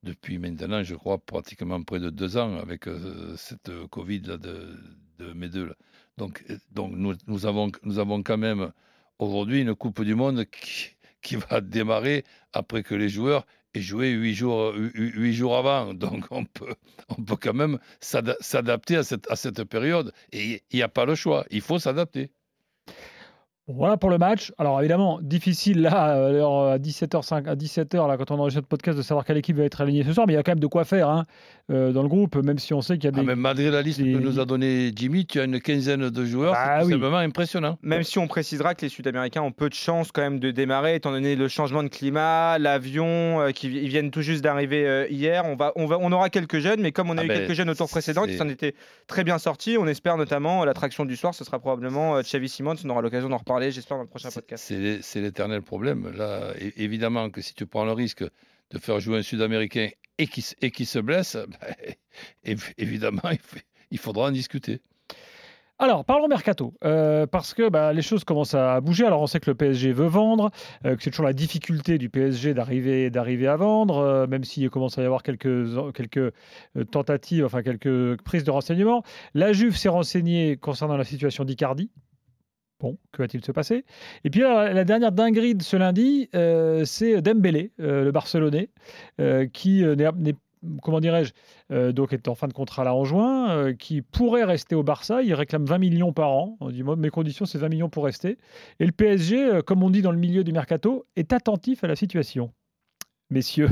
depuis 0.05 0.39
maintenant, 0.39 0.83
je 0.83 0.95
crois, 0.95 1.19
pratiquement 1.19 1.83
près 1.83 1.99
de 1.99 2.11
deux 2.11 2.37
ans 2.37 2.59
avec 2.59 2.87
euh, 2.87 3.35
cette 3.37 3.73
Covid 3.91 4.21
là, 4.21 4.37
de, 4.37 4.77
de 5.19 5.33
mes 5.33 5.49
deux. 5.49 5.67
là. 5.67 5.75
Donc, 6.19 6.45
euh, 6.51 6.59
donc 6.71 6.93
nous, 6.93 7.15
nous, 7.27 7.47
avons, 7.47 7.73
nous 7.83 7.99
avons 7.99 8.23
quand 8.23 8.39
même 8.39 8.71
aujourd'hui 9.19 9.63
une 9.63 9.75
Coupe 9.75 10.03
du 10.03 10.15
Monde 10.15 10.45
qui, 10.45 10.91
qui 11.23 11.37
va 11.37 11.61
démarrer 11.61 12.25
après 12.53 12.83
que 12.83 12.95
les 12.95 13.09
joueurs 13.09 13.47
aient 13.75 13.81
joué 13.81 14.11
huit 14.11 14.35
jours, 14.35 14.73
hu- 14.75 14.91
hu- 14.95 15.13
huit 15.21 15.35
jours 15.35 15.57
avant. 15.57 15.95
Donc 15.95 16.27
on 16.31 16.45
peut, 16.45 16.75
on 17.09 17.23
peut 17.23 17.37
quand 17.37 17.55
même 17.55 17.79
s'ada- 18.01 18.37
s'adapter 18.41 18.97
à 18.97 19.03
cette, 19.05 19.31
à 19.31 19.37
cette 19.37 19.65
période. 19.65 20.13
Et 20.33 20.63
il 20.71 20.77
n'y 20.77 20.83
a 20.83 20.89
pas 20.89 21.05
le 21.05 21.15
choix, 21.15 21.45
il 21.51 21.61
faut 21.61 21.79
s'adapter. 21.79 22.31
Bon, 23.67 23.75
Voilà 23.77 23.97
pour 23.97 24.11
le 24.11 24.19
match. 24.19 24.53
Alors 24.59 24.79
évidemment, 24.81 25.19
difficile 25.23 25.81
là, 25.83 26.73
à 26.73 26.79
17h05, 26.79 27.47
à 27.49 27.55
17h 27.57 28.07
là, 28.09 28.17
quand 28.19 28.31
on 28.31 28.35
enregistre 28.39 28.59
notre 28.59 28.69
podcast, 28.69 28.99
de 28.99 29.03
savoir 29.03 29.25
quelle 29.25 29.39
équipe 29.39 29.57
va 29.57 29.65
être 29.65 29.81
alignée 29.81 30.05
ce 30.05 30.13
soir. 30.13 30.27
Mais 30.27 30.35
il 30.35 30.37
y 30.37 30.39
a 30.39 30.43
quand 30.43 30.53
même 30.53 30.61
de 30.61 30.67
quoi 30.67 30.85
faire 30.85 31.09
hein, 31.09 31.25
euh, 31.71 31.91
dans 31.93 32.03
le 32.03 32.09
groupe, 32.09 32.37
même 32.37 32.59
si 32.59 32.75
on 32.75 32.83
sait 32.83 32.99
qu'il 32.99 33.05
y 33.05 33.07
a 33.07 33.13
Ah, 33.17 33.21
des. 33.21 33.27
mais 33.27 33.35
malgré 33.37 33.71
la 33.71 33.81
liste 33.81 34.03
des- 34.03 34.13
que 34.13 34.19
nous 34.19 34.39
a 34.39 34.45
donné 34.45 34.93
Jimmy, 34.95 35.25
tu 35.25 35.41
as 35.41 35.45
une 35.45 35.61
quinzaine 35.61 36.11
de 36.11 36.25
joueurs. 36.27 36.53
Bah 36.53 36.81
c'est 36.81 36.87
oui. 36.87 36.93
simplement 36.93 37.17
impressionnant. 37.17 37.79
Même 37.83 38.03
si 38.03 38.19
on 38.19 38.27
précisera 38.27 38.75
que 38.75 38.83
les 38.83 38.91
Sud-Américains 38.91 39.41
ont 39.41 39.53
peu 39.53 39.71
de 39.71 39.75
chance 39.75 40.13
quand 40.13 40.21
même 40.23 40.41
de 40.41 40.51
démarrer, 40.51 40.97
étant 40.97 41.13
donné 41.13 41.35
le 41.35 41.49
changement 41.49 41.83
de 41.83 41.89
climat, 41.89 42.59
l'avion, 42.59 43.41
euh, 43.41 43.51
qui 43.53 43.69
ils 43.69 43.89
viennent 43.89 44.11
tout 44.11 44.21
juste 44.23 44.45
d'arriver 44.45 44.87
euh, 44.87 45.07
hier. 45.09 45.45
On, 45.47 45.57
va, 45.57 45.73
on, 45.77 45.87
va, 45.87 45.97
on 46.01 46.13
aura 46.13 46.29
quelques 46.29 46.59
jeunes, 46.59 46.81
mais 46.83 46.93
comme 46.93 47.09
on 47.09 47.17
a 47.17 47.23
Ah 47.23 47.25
eu 47.25 47.29
ben, 47.29 47.39
quelques 47.39 47.55
jeunes 47.55 47.71
au 47.71 47.75
tour 47.75 47.89
précédent 47.89 48.25
qui 48.27 48.37
s'en 48.37 48.49
étaient 48.51 48.75
très 49.07 49.25
bien 49.25 49.39
sortis, 49.39 49.79
on 49.79 49.87
espère 49.87 50.19
notamment 50.19 50.67
l'attraction 50.67 51.07
du 51.07 51.17
soir, 51.17 51.35
ce 51.35 51.45
sera 51.45 51.59
probablement 51.59 52.17
euh, 52.17 52.21
Xavi 52.21 52.49
Simons. 52.51 52.75
On 52.85 52.91
aura 52.91 53.01
l'occasion 53.01 53.31
d'en 53.31 53.39
reparler, 53.39 53.54
j'espère, 53.61 53.97
dans 53.97 54.03
le 54.05 54.09
prochain 54.09 54.31
C'est- 54.31 54.41
podcast. 54.41 54.65
C'est 54.67 54.79
l'é- 54.79 55.03
c'est 55.03 55.21
l'éternel 55.21 55.63
problème. 55.63 56.11
Là, 56.17 56.53
évidemment 56.77 57.31
que 57.31 57.41
si 57.41 57.55
tu 57.55 57.67
prends 57.67 57.85
le 57.85 57.93
risque 57.93 58.23
de 58.71 58.79
faire 58.79 59.01
jouer 59.01 59.19
un 59.19 59.23
Sud-Américain 59.23 59.89
et 60.19 60.27
qui, 60.27 60.41
s- 60.41 60.55
et 60.63 60.71
qui 60.71 60.85
se 60.87 60.99
blesse, 60.99 61.37
ben, 62.45 62.55
év- 62.57 62.73
évidemment, 62.79 63.23
il 63.91 63.99
faudra 63.99 64.29
en 64.29 64.31
discuter. 64.33 64.81
Alors, 65.81 66.05
parlons 66.05 66.29
mercato, 66.29 66.73
euh, 66.85 67.27
parce 67.27 67.53
que 67.53 67.69
bah, 67.69 67.93
les 67.93 68.01
choses 68.01 68.23
commencent 68.23 68.55
à 68.55 68.81
bouger. 68.81 69.05
Alors, 69.07 69.21
on 69.21 69.27
sait 69.27 69.41
que 69.41 69.51
le 69.51 69.57
PSG 69.57 69.93
veut 69.93 70.07
vendre, 70.07 70.53
euh, 70.87 70.95
que 70.95 71.03
c'est 71.03 71.11
toujours 71.11 71.27
la 71.27 71.33
difficulté 71.33 71.99
du 71.99 72.09
PSG 72.09 72.55
d'arriver, 72.55 73.11
d'arriver 73.11 73.49
à 73.49 73.57
vendre, 73.57 73.99
euh, 73.99 74.27
même 74.29 74.45
s'il 74.45 74.71
commence 74.71 74.99
à 74.99 75.03
y 75.03 75.05
avoir 75.05 75.25
quelques, 75.25 75.93
quelques 75.93 76.17
euh, 76.19 76.33
tentatives, 76.93 77.45
enfin 77.45 77.65
quelques 77.65 78.23
prises 78.23 78.45
de 78.45 78.53
renseignements. 78.53 79.03
La 79.35 79.53
Juve 79.53 79.77
s'est 79.77 79.89
renseignée 79.89 80.57
concernant 80.57 80.97
la 80.97 81.05
situation 81.05 81.45
d'Icardi. 81.45 81.91
Bon, 82.85 82.99
que 83.13 83.23
va-t-il 83.23 83.43
se 83.43 83.51
passer? 83.51 83.87
Et 84.25 84.31
puis 84.31 84.43
la 84.43 84.85
dernière 84.85 85.11
dinguerie 85.11 85.55
de 85.55 85.63
ce 85.63 85.75
lundi, 85.79 86.29
euh, 86.35 86.85
c'est 86.85 87.23
Dembélé, 87.23 87.73
euh, 87.81 88.05
le 88.05 88.13
Barcelonais, 88.13 88.69
euh, 89.23 89.47
qui 89.47 89.83
n'est- 89.83 90.35
comment 90.83 91.01
dirais-je, 91.01 91.33
donc 91.93 92.13
est 92.13 92.29
en 92.29 92.35
fin 92.35 92.47
de 92.47 92.53
contrat 92.53 92.85
là 92.85 92.95
en 92.95 93.05
juin, 93.05 93.73
qui 93.73 94.03
pourrait 94.03 94.45
rester 94.45 94.75
au 94.75 94.83
Barça. 94.83 95.23
Il 95.23 95.33
réclame 95.33 95.65
20 95.65 95.79
millions 95.79 96.13
par 96.13 96.29
an. 96.31 96.59
On 96.61 96.69
dit, 96.71 96.83
moi, 96.83 96.95
mes 96.97 97.09
conditions, 97.09 97.47
c'est 97.47 97.57
20 97.57 97.71
millions 97.71 97.89
pour 97.89 98.05
rester. 98.05 98.37
Et 98.81 98.85
le 98.85 98.93
PSG, 98.93 99.61
comme 99.67 99.83
on 99.83 99.89
dit 99.89 100.03
dans 100.03 100.13
le 100.13 100.19
milieu 100.19 100.45
du 100.45 100.53
mercato, 100.53 101.07
est 101.17 101.33
attentif 101.33 101.85
à 101.85 101.87
la 101.87 101.97
situation. 101.97 102.53
Messieurs. 103.31 103.71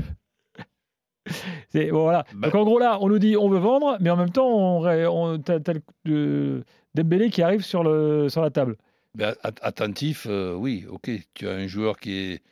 C'est- 1.69 1.91
bon, 1.91 2.03
voilà. 2.03 2.25
Bah- 2.35 2.49
Donc 2.49 2.55
en 2.55 2.65
gros 2.65 2.79
là, 2.79 2.99
on 3.03 3.09
nous 3.09 3.19
dit 3.19 3.37
on 3.37 3.49
veut 3.49 3.59
vendre, 3.59 3.97
mais 4.01 4.11
en 4.11 4.17
même 4.17 4.31
temps, 4.31 4.49
on, 4.49 4.87
on, 4.87 5.39
t'as, 5.39 5.61
t'as 5.61 5.75
le- 5.75 5.83
euh, 6.09 6.63
Dembélé 6.95 7.31
qui 7.31 7.41
arrive 7.43 7.63
sur, 7.63 7.83
le, 7.85 8.29
sur 8.29 8.43
la 8.43 8.51
table. 8.51 8.77
Ben, 9.15 9.35
at- 9.43 9.55
attentif, 9.63 10.27
euh, 10.29 10.55
oui, 10.55 10.87
ok. 10.89 11.11
Tu 11.35 11.49
as 11.49 11.53
un 11.53 11.67
joueur 11.67 11.99
qui 11.99 12.13
est, 12.15 12.43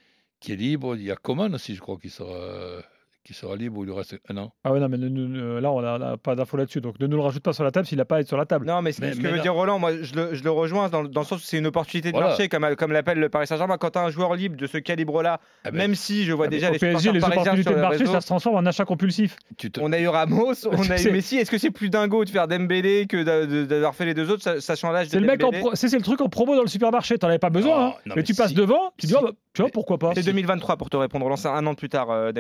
qui 0.41 0.53
est 0.53 0.57
libre. 0.57 0.97
Il 0.97 1.03
y 1.03 1.11
a 1.11 1.17
Coman 1.17 1.55
aussi, 1.55 1.75
je 1.75 1.81
crois, 1.81 1.99
qui 1.99 2.11
sera, 2.11 2.83
qui 3.31 3.37
sera 3.39 3.55
libre 3.55 3.79
où 3.79 3.85
il 3.85 3.87
lui 3.87 3.95
reste 3.95 4.19
un 4.29 4.37
an. 4.39 4.53
Ah 4.65 4.73
ouais, 4.73 4.81
non, 4.81 4.89
mais 4.89 4.99
ne- 4.99 5.09
ne- 5.09 5.27
ne- 5.29 5.61
là, 5.61 5.71
on 5.71 5.81
n'a 5.81 6.17
pas 6.17 6.35
d'infos 6.35 6.57
là-dessus. 6.57 6.81
Donc 6.81 6.99
ne 6.99 7.07
nous 7.07 7.17
le 7.17 7.23
rajoute 7.23 7.45
pas 7.45 7.53
sur 7.53 7.63
la 7.63 7.71
table 7.71 7.87
s'il 7.87 7.99
n'a 7.99 8.05
pas 8.05 8.17
à 8.17 8.21
être 8.21 8.27
sur 8.27 8.37
la 8.37 8.45
table. 8.45 8.67
Non, 8.67 8.83
mais 8.83 8.91
ce, 8.91 9.01
Mais- 9.01 9.13
ce 9.13 9.19
que 9.19 9.23
mais 9.23 9.31
veut 9.31 9.37
là- 9.37 9.43
dire 9.43 9.55
Roland, 9.55 9.79
moi 9.79 9.93
je 10.03 10.15
le, 10.15 10.35
je 10.35 10.43
le 10.43 10.51
rejoins 10.51 10.89
dans, 10.89 11.03
le- 11.03 11.09
dans 11.09 11.21
le 11.21 11.27
sens 11.27 11.39
où 11.41 11.45
c'est 11.47 11.59
une 11.59 11.67
opportunité 11.69 12.09
de 12.09 12.15
Voilà. 12.17 12.31
marché, 12.31 12.49
comme, 12.49 12.75
comme 12.77 12.91
l'appelle 12.91 13.19
le 13.21 13.29
Paris 13.29 13.47
Saint-Germain. 13.47 13.79
Quand 13.79 13.91
tu 13.91 13.99
as 13.99 14.03
un 14.03 14.11
joueur 14.11 14.35
libre 14.35 14.57
de 14.57 14.67
ce 14.67 14.79
calibre-là, 14.79 15.39
Ah 15.65 15.71
ben, 15.71 15.77
même 15.79 15.95
si 15.95 16.25
je 16.25 16.33
vois 16.33 16.47
Ah, 16.47 16.49
mais 16.51 16.57
déjà 16.57 16.71
au 16.71 16.73
les 16.73 16.79
PSG, 16.81 17.13
les 17.13 17.23
opportunités 17.25 17.71
de 17.71 17.77
marché, 17.81 18.07
ça 18.07 18.21
se 18.21 18.27
transforme 18.27 18.57
en 18.57 18.67
achat 18.67 18.85
compulsif. 18.85 19.37
tu 19.57 19.71
te- 19.71 19.81
On 19.81 19.93
a 19.93 19.99
eu 20.01 20.09
Ramos, 20.09 20.55
on 20.73 20.91
a 20.91 21.01
eu 21.01 21.11
Messi. 21.13 21.37
Est-ce 21.37 21.53
que 21.53 21.59
c'est 21.59 21.71
plus 21.71 21.89
dingo 21.89 22.25
de 22.25 22.31
faire 22.31 22.49
Dembélé 22.49 23.07
que 23.07 23.23
d'avoir 23.65 23.95
fait 23.95 24.07
les 24.07 24.15
deux 24.15 24.29
autres, 24.31 24.43
sa- 24.43 24.61
sachant 24.61 24.91
l'âge 24.91 25.07
de 25.07 25.13
C'est 25.13 25.21
le 25.21 25.27
mec 25.27 25.39
pro- 25.41 25.71
c'est 25.75 25.89
c'est 25.89 25.97
le 25.99 26.03
truc 26.03 26.21
en 26.21 26.29
promo 26.29 26.57
dans 26.57 26.63
le 26.63 26.69
supermarché. 26.69 27.17
T'en 27.19 27.29
avais 27.29 27.39
pas 27.39 27.51
besoin. 27.51 27.89
Hein. 27.91 27.93
mais, 28.17 28.23
tu 28.25 28.35
passes 28.35 28.55
devant, 28.55 28.93
tu 28.99 29.07
dis, 29.07 29.15
ah 29.17 29.21
bah, 29.23 29.31
tu 29.53 29.63
vois, 29.63 29.71
pourquoi 29.71 29.99
pas. 29.99 30.13
C'est 30.15 30.23
2023 30.25 30.77
pour 30.77 30.91
te 30.91 30.97
répondre, 30.97 31.25
Roland. 31.25 31.37
C'est 31.37 31.49
un 31.49 31.67
an 31.67 31.75
plus 31.75 31.89
tard, 31.89 32.09
euh, 32.11 32.33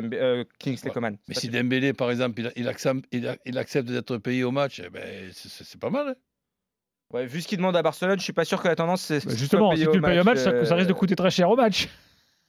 Dembe- 0.81 0.83
Kingsley 0.83 0.89
Ouais. 0.91 0.95
Coman. 0.95 1.17
Mais 1.29 1.35
si 1.35 1.49
Dembélé, 1.49 1.93
par 1.93 2.11
exemple, 2.11 2.41
il, 2.41 2.53
il 2.57 2.69
accepte, 2.69 3.05
il, 3.13 3.59
accepte 3.59 3.89
d'être 3.89 4.17
payé 4.19 4.45
au 4.45 4.51
match, 4.51 4.81
eh 4.85 4.91
ben, 4.91 5.31
c'est- 5.33 5.79
pas 5.79 5.91
mal. 5.91 6.09
hein. 6.09 6.15
Ouais, 7.13 7.27
vu 7.27 7.41
ce 7.41 7.49
qu'il 7.49 7.59
demande 7.59 7.77
à 7.77 7.83
Barcelone, 7.83 8.19
je 8.19 8.25
suis 8.25 8.33
pas 8.33 8.45
sûr 8.45 8.63
que 8.63 8.69
la 8.69 8.77
tendance 8.77 9.03
c'est. 9.03 9.25
Bah, 9.27 9.33
Justement, 9.35 9.75
si 9.75 9.83
tu 9.87 9.97
le 9.97 10.01
payes 10.01 10.21
au 10.21 10.25
match, 10.25 10.39
ça, 10.39 10.65
ça 10.65 10.75
risque 10.77 10.89
de 10.89 10.93
euh, 10.93 10.97
coûter 10.97 11.17
très 11.17 11.31
cher 11.31 11.51
au 11.51 11.57
match. 11.57 11.89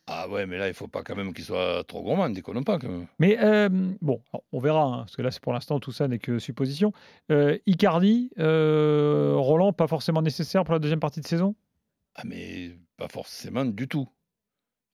Ah 0.08 0.28
ouais, 0.30 0.46
mais 0.46 0.58
là, 0.58 0.68
il 0.68 0.74
faut 0.74 0.88
pas 0.88 1.04
quand 1.04 1.16
même 1.16 1.34
qu'il 1.34 1.46
soit 1.46 1.84
trop 1.88 2.02
gourmand, 2.04 2.30
déconne 2.30 2.64
pas 2.64 2.78
quand 2.80 2.90
même. 2.90 3.08
Mais 3.20 3.38
euh, 3.40 3.70
bon, 4.02 4.22
on 4.52 4.60
verra, 4.60 4.84
hein, 4.84 4.98
parce 5.00 5.16
que 5.16 5.22
là, 5.22 5.32
c'est 5.32 5.42
pour 5.42 5.54
l'instant, 5.54 5.80
tout 5.80 5.92
ça 5.92 6.08
n'est 6.08 6.20
que 6.20 6.38
supposition. 6.40 6.92
Euh, 7.32 7.58
Icardi, 7.66 8.32
euh, 8.40 9.34
Roland, 9.36 9.74
pas 9.74 9.88
forcément 9.88 10.22
nécessaire 10.22 10.64
pour 10.64 10.74
la 10.74 10.80
deuxième 10.80 11.00
partie 11.00 11.22
de 11.22 11.28
saison? 11.28 11.56
Ah 12.16 12.24
mais 12.26 12.72
pas 12.98 13.08
forcément 13.08 13.64
du 13.64 13.88
tout. 13.88 14.08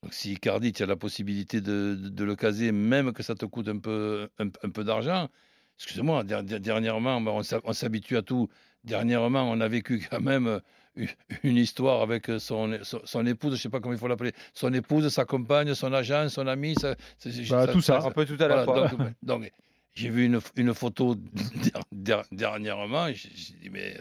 Donc 0.02 0.14
si 0.14 0.32
Icardi, 0.34 0.72
tu 0.72 0.82
as 0.82 0.86
la 0.86 0.96
possibilité 0.96 1.60
de, 1.60 1.96
de- 2.00 2.08
de 2.08 2.24
le 2.24 2.36
caser, 2.36 2.70
même 2.72 3.12
que 3.12 3.22
ça 3.22 3.34
te 3.34 3.44
coûte 3.46 3.68
un 3.68 3.78
peu, 3.78 4.28
un, 4.38 4.46
un 4.46 4.70
peu 4.70 4.84
d'argent, 4.84 5.28
der- 6.24 6.60
dernièrement, 6.60 7.20
ben, 7.20 7.32
on 7.64 7.72
s'habitue 7.72 8.16
à 8.16 8.22
tout. 8.22 8.48
Dernièrement, 8.84 9.50
on 9.50 9.60
a 9.60 9.66
vécu 9.68 10.06
quand 10.10 10.20
même 10.20 10.60
une, 10.94 11.08
une 11.42 11.56
histoire 11.56 12.00
avec 12.02 12.26
son, 12.38 12.78
son, 12.82 13.00
son 13.04 13.26
épouse, 13.26 13.56
je 13.56 13.62
sais 13.62 13.68
pas 13.68 13.80
comment 13.80 13.92
il 13.94 13.98
faut 13.98 14.08
l'appeler, 14.08 14.32
son 14.54 14.72
épouse, 14.72 15.08
sa 15.08 15.24
compagne, 15.24 15.74
son 15.74 15.92
agent, 15.92 16.28
son 16.28 16.46
ami, 16.46 16.74
ça, 16.76 16.94
c'est- 17.18 17.48
Bah, 17.50 17.66
tout 17.66 17.80
ça. 17.80 17.98
Un 18.00 18.10
peu 18.12 18.24
tout 18.24 18.36
à 18.40 18.46
la 18.48 18.64
voilà, 18.64 18.88
fois. 18.88 18.88
donc, 18.88 19.00
donc, 19.22 19.52
j'ai 19.94 20.10
vu 20.10 20.26
une, 20.26 20.38
une 20.56 20.74
photo 20.74 21.16
der- 21.16 21.82
der- 21.90 22.24
dernièrement, 22.30 23.08
j'ai 23.12 23.30
dit, 23.30 23.68
mais 23.70 23.96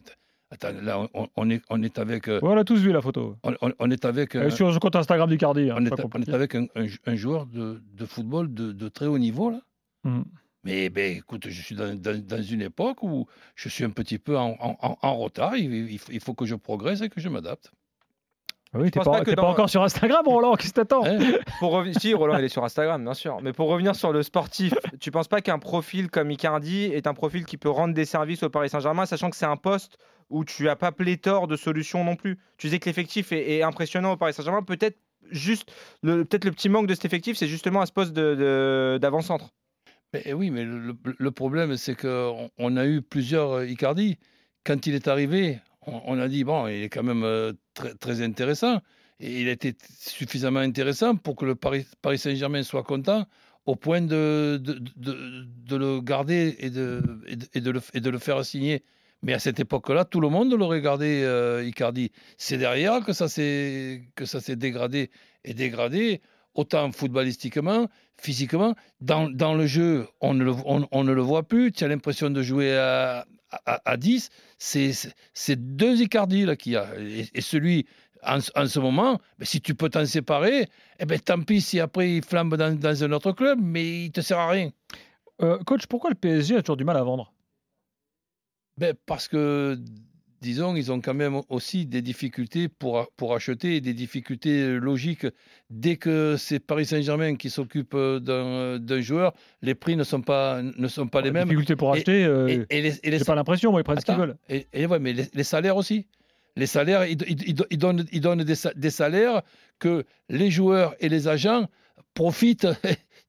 attends, 0.52 0.72
là, 0.82 1.08
on, 1.14 1.28
on 1.36 1.50
est, 1.50 1.62
on 1.70 1.82
est 1.84 1.98
avec... 2.00 2.28
euh, 2.28 2.40
a 2.58 2.64
tous 2.64 2.80
vu 2.80 2.92
la 2.92 3.02
photo. 3.02 3.36
on, 3.44 3.54
on- 3.62 3.74
on 3.80 3.92
est 3.92 4.06
avec... 4.06 4.38
Sur 4.50 4.72
le 4.72 4.80
compte 4.80 4.96
Instagram 4.96 5.30
d'Icardi. 5.30 5.70
hein, 5.70 5.76
on, 5.80 5.86
est, 5.86 5.94
on 5.94 5.96
compliqué. 6.04 6.32
est 6.32 6.36
avec 6.36 6.56
un, 6.56 6.66
un- 6.76 6.88
un 7.06 7.16
joueur 7.16 7.46
de, 7.46 7.82
de 7.94 8.06
football 8.06 8.54
de, 8.54 8.72
de 8.72 8.88
très 8.90 9.06
haut 9.08 9.18
niveau, 9.20 9.50
là. 9.52 9.60
Mhm. 10.04 10.26
Mais 10.64 10.90
ben, 10.90 11.16
écoute, 11.18 11.48
je 11.48 11.62
suis 11.62 11.76
dans, 11.76 11.96
dans- 11.96 12.22
dans 12.26 12.42
une 12.42 12.62
époque 12.62 13.02
où 13.04 13.26
je 13.56 13.70
suis 13.70 13.84
un 13.86 13.90
petit 13.90 14.18
peu 14.20 14.38
en, 14.38 14.58
en- 14.60 14.78
en- 14.82 14.98
en 15.02 15.16
retard. 15.18 15.56
Il, 15.56 15.74
il 15.92 15.98
faut- 16.00 16.12
il 16.12 16.20
faut 16.20 16.34
que 16.34 16.46
je 16.46 16.56
progresse 16.56 17.02
et 17.02 17.10
que 17.10 17.22
je 17.22 17.30
m'adapte. 17.30 17.72
Ah 18.74 18.80
oui, 18.80 18.92
t'es 18.92 19.00
pense 19.00 19.06
pas, 19.06 19.24
pas 19.24 19.34
que 19.34 19.40
encore 19.40 19.70
sur 19.70 19.82
Instagram, 19.82 20.24
Roland, 20.26 20.56
qu'est-ce 20.56 20.72
que 20.74 20.82
t'attends? 20.82 21.06
Hein? 21.06 21.20
Pour 21.60 21.72
revenir, 21.72 21.98
si 22.02 22.14
Roland 22.14 22.38
il 22.38 22.44
est 22.44 22.50
sur 22.50 22.66
Instagram, 22.66 23.02
bien 23.02 23.14
sûr. 23.14 23.40
Mais 23.42 23.54
pour 23.54 23.70
revenir 23.70 23.96
sur 23.96 24.12
le 24.12 24.24
sportif, 24.24 24.74
tu 25.00 25.10
penses 25.10 25.30
pas 25.30 25.40
qu'un 25.40 25.58
profil 25.58 26.10
comme 26.10 26.30
Icardi 26.32 26.84
est 26.84 27.08
un 27.08 27.14
profil 27.14 27.46
qui 27.46 27.56
peut 27.56 27.70
rendre 27.70 27.94
des 27.94 28.04
services 28.04 28.44
au 28.44 28.50
Paris 28.50 28.68
Saint-Germain, 28.68 29.06
sachant 29.06 29.30
que 29.30 29.38
c'est 29.38 29.46
un 29.46 29.56
poste 29.56 29.98
où 30.30 30.44
tu 30.44 30.70
as 30.70 30.76
pas 30.76 30.92
pléthore 30.92 31.48
de 31.48 31.56
solutions 31.56 32.04
non 32.04 32.16
plus. 32.16 32.38
Tu 32.58 32.68
disais 32.68 32.80
que 32.80 32.86
l'effectif 32.86 33.32
est, 33.32 33.62
impressionnant 33.62 34.14
au 34.14 34.18
Paris 34.18 34.34
Saint-Germain. 34.34 34.64
Peut-être 34.64 34.98
juste, 35.32 35.72
le, 36.04 36.26
peut-être 36.26 36.46
le 36.46 36.52
petit 36.52 36.70
manque 36.70 36.88
de 36.88 36.94
cet 36.94 37.06
effectif, 37.06 37.38
c'est 37.38 37.48
justement 37.48 37.82
à 37.82 37.86
ce 37.86 37.92
poste 37.92 38.14
de- 38.14 38.36
de- 38.36 38.98
d'avant-centre. 39.02 39.54
Mais 40.14 40.22
eh 40.26 40.34
oui, 40.34 40.52
mais 40.52 40.64
le, 40.66 41.32
problème, 41.32 41.76
c'est 41.76 41.96
qu'on 41.96 42.50
on 42.58 42.78
a 42.78 42.86
eu 42.86 43.02
plusieurs 43.02 43.52
euh, 43.52 43.68
Icardi. 43.68 44.18
Quand 44.66 44.86
il 44.88 44.96
est 44.96 45.08
arrivé, 45.08 45.60
on, 45.86 46.20
a 46.20 46.28
dit, 46.28 46.44
bon, 46.44 46.68
il 46.68 46.84
est 46.84 46.90
quand 46.90 47.04
même 47.04 47.24
euh, 47.24 47.54
très, 48.00 48.22
intéressant. 48.22 48.82
Et 49.20 49.42
il 49.42 49.50
a 49.50 49.52
été 49.52 49.76
suffisamment 50.00 50.60
intéressant 50.60 51.16
pour 51.16 51.36
que 51.36 51.46
le 51.46 51.56
Paris, 51.56 51.86
Saint-Germain 52.18 52.64
soit 52.64 52.84
content 52.84 53.26
au 53.66 53.76
point 53.76 54.02
de, 54.02 54.60
de, 54.62 54.80
de- 54.96 55.46
de 55.46 55.76
le 55.76 56.02
garder 56.02 56.56
et 56.60 56.70
de, 56.70 57.02
et 57.28 57.36
de, 57.36 57.46
et 57.54 57.62
de 57.62 57.72
le, 57.72 57.82
et 57.94 58.00
de 58.00 58.10
le 58.10 58.20
faire 58.20 58.46
signer. 58.46 58.84
Mais 59.24 59.34
à 59.34 59.40
cette 59.40 59.60
époque-là, 59.60 60.06
tout 60.06 60.22
le 60.22 60.30
monde 60.30 60.54
l'aurait 60.54 60.82
gardé, 60.82 61.22
euh, 61.24 61.66
Icardi. 61.66 62.12
C'est 62.38 62.58
derrière 62.58 63.04
que 63.04 63.14
ça 63.14 63.28
s'est 63.28 64.56
dégradé 64.56 65.10
et 65.44 65.54
dégradé, 65.54 66.22
autant 66.54 66.92
footballistiquement, 66.92 67.88
physiquement. 68.18 68.76
Dans, 69.02 69.28
le 69.56 69.66
jeu, 69.66 70.08
on 70.22 70.34
ne 70.34 70.44
le, 70.44 70.52
ne 70.52 71.12
le 71.12 71.22
voit 71.22 71.44
plus. 71.48 71.72
Tu 71.72 71.84
as 71.84 71.88
l'impression 71.88 72.30
de 72.30 72.42
jouer 72.44 72.78
à, 72.78 73.26
à, 73.66 73.92
à 73.92 73.98
10. 73.98 74.30
C'est 74.60 75.76
deux 75.76 76.02
Icardi 76.02 76.46
qu'il 76.58 76.74
y 76.74 76.76
a. 76.76 76.88
Et, 77.34 77.42
celui, 77.42 77.88
en, 78.24 78.40
ce- 78.40 78.52
en 78.56 78.68
ce 78.68 78.80
moment, 78.80 79.20
ben, 79.40 79.46
si 79.46 79.62
tu 79.62 79.74
peux 79.76 79.90
t'en 79.90 80.06
séparer, 80.06 80.68
eh 81.00 81.06
ben, 81.06 81.20
tant 81.20 81.42
pis 81.42 81.62
si 81.62 81.80
après 81.80 82.16
il 82.18 82.24
flambe 82.24 82.56
dans, 82.56 83.04
un 83.04 83.12
autre 83.12 83.32
club, 83.32 83.60
mais 83.62 84.06
il 84.06 84.12
te 84.12 84.22
sert 84.22 84.40
à 84.40 84.50
rien. 84.50 84.72
Euh, 85.42 85.60
Coach, 85.64 85.86
pourquoi 85.88 86.10
le 86.10 86.16
PSG 86.16 86.58
a 86.58 86.62
toujours 86.62 86.78
du 86.78 86.84
mal 86.86 86.98
à 86.98 87.04
vendre? 87.04 87.34
Ben, 88.78 88.94
parce 89.06 89.28
que, 89.28 89.78
disons, 90.42 90.76
ils 90.76 90.92
ont 90.92 91.02
quand 91.02 91.14
même 91.16 91.42
aussi 91.50 91.86
des 91.88 92.02
difficultés 92.04 92.68
pour, 92.68 93.08
pour 93.18 93.34
acheter 93.34 93.76
et 93.78 93.82
des 93.82 93.94
difficultés 93.94 94.76
logiques. 94.78 95.26
Dès 95.72 95.96
que 95.96 96.36
c'est 96.38 96.60
Paris 96.60 96.86
Saint-Germain 96.86 97.36
qui 97.36 97.50
s'occupe 97.50 97.96
d'un 97.96 98.78
d'un 98.78 99.02
joueur, 99.02 99.34
les 99.64 99.74
prix 99.74 99.96
ne 99.96 100.04
sont 100.04 100.22
pas, 100.22 100.62
ne 100.62 100.88
sont 100.88 101.08
pas 101.08 101.22
les 101.22 101.32
mêmes. 101.32 101.46
Difficulté 101.46 101.76
pour 101.76 101.96
Et- 101.96 101.98
acheter, 101.98 102.24
euh, 102.26 102.64
les, 102.70 102.92
les 103.04 103.18
j'ai 103.18 103.26
pas 103.26 103.36
l'impression, 103.36 103.78
ils 103.80 103.84
prennent 103.84 104.00
ce 104.00 104.06
qu'ils 104.06 104.16
veulent. 104.16 104.38
Et, 104.50 104.68
et 104.74 104.86
ouais, 104.86 105.00
mais 105.00 105.14
les, 105.14 105.26
les 105.34 105.44
salaires 105.44 105.78
aussi. 105.78 106.06
Les 106.56 106.66
salaires, 106.68 107.06
ils, 107.06 107.18
ils- 107.28 107.78
donnent, 107.78 108.06
ils 108.12 108.22
donnent 108.22 108.44
des, 108.44 108.56
des 108.76 108.90
salaires 108.90 109.42
que 109.80 110.06
les 110.30 110.50
joueurs 110.50 110.96
et 111.00 111.08
les 111.10 111.28
agents 111.28 111.68
profitent 112.18 112.68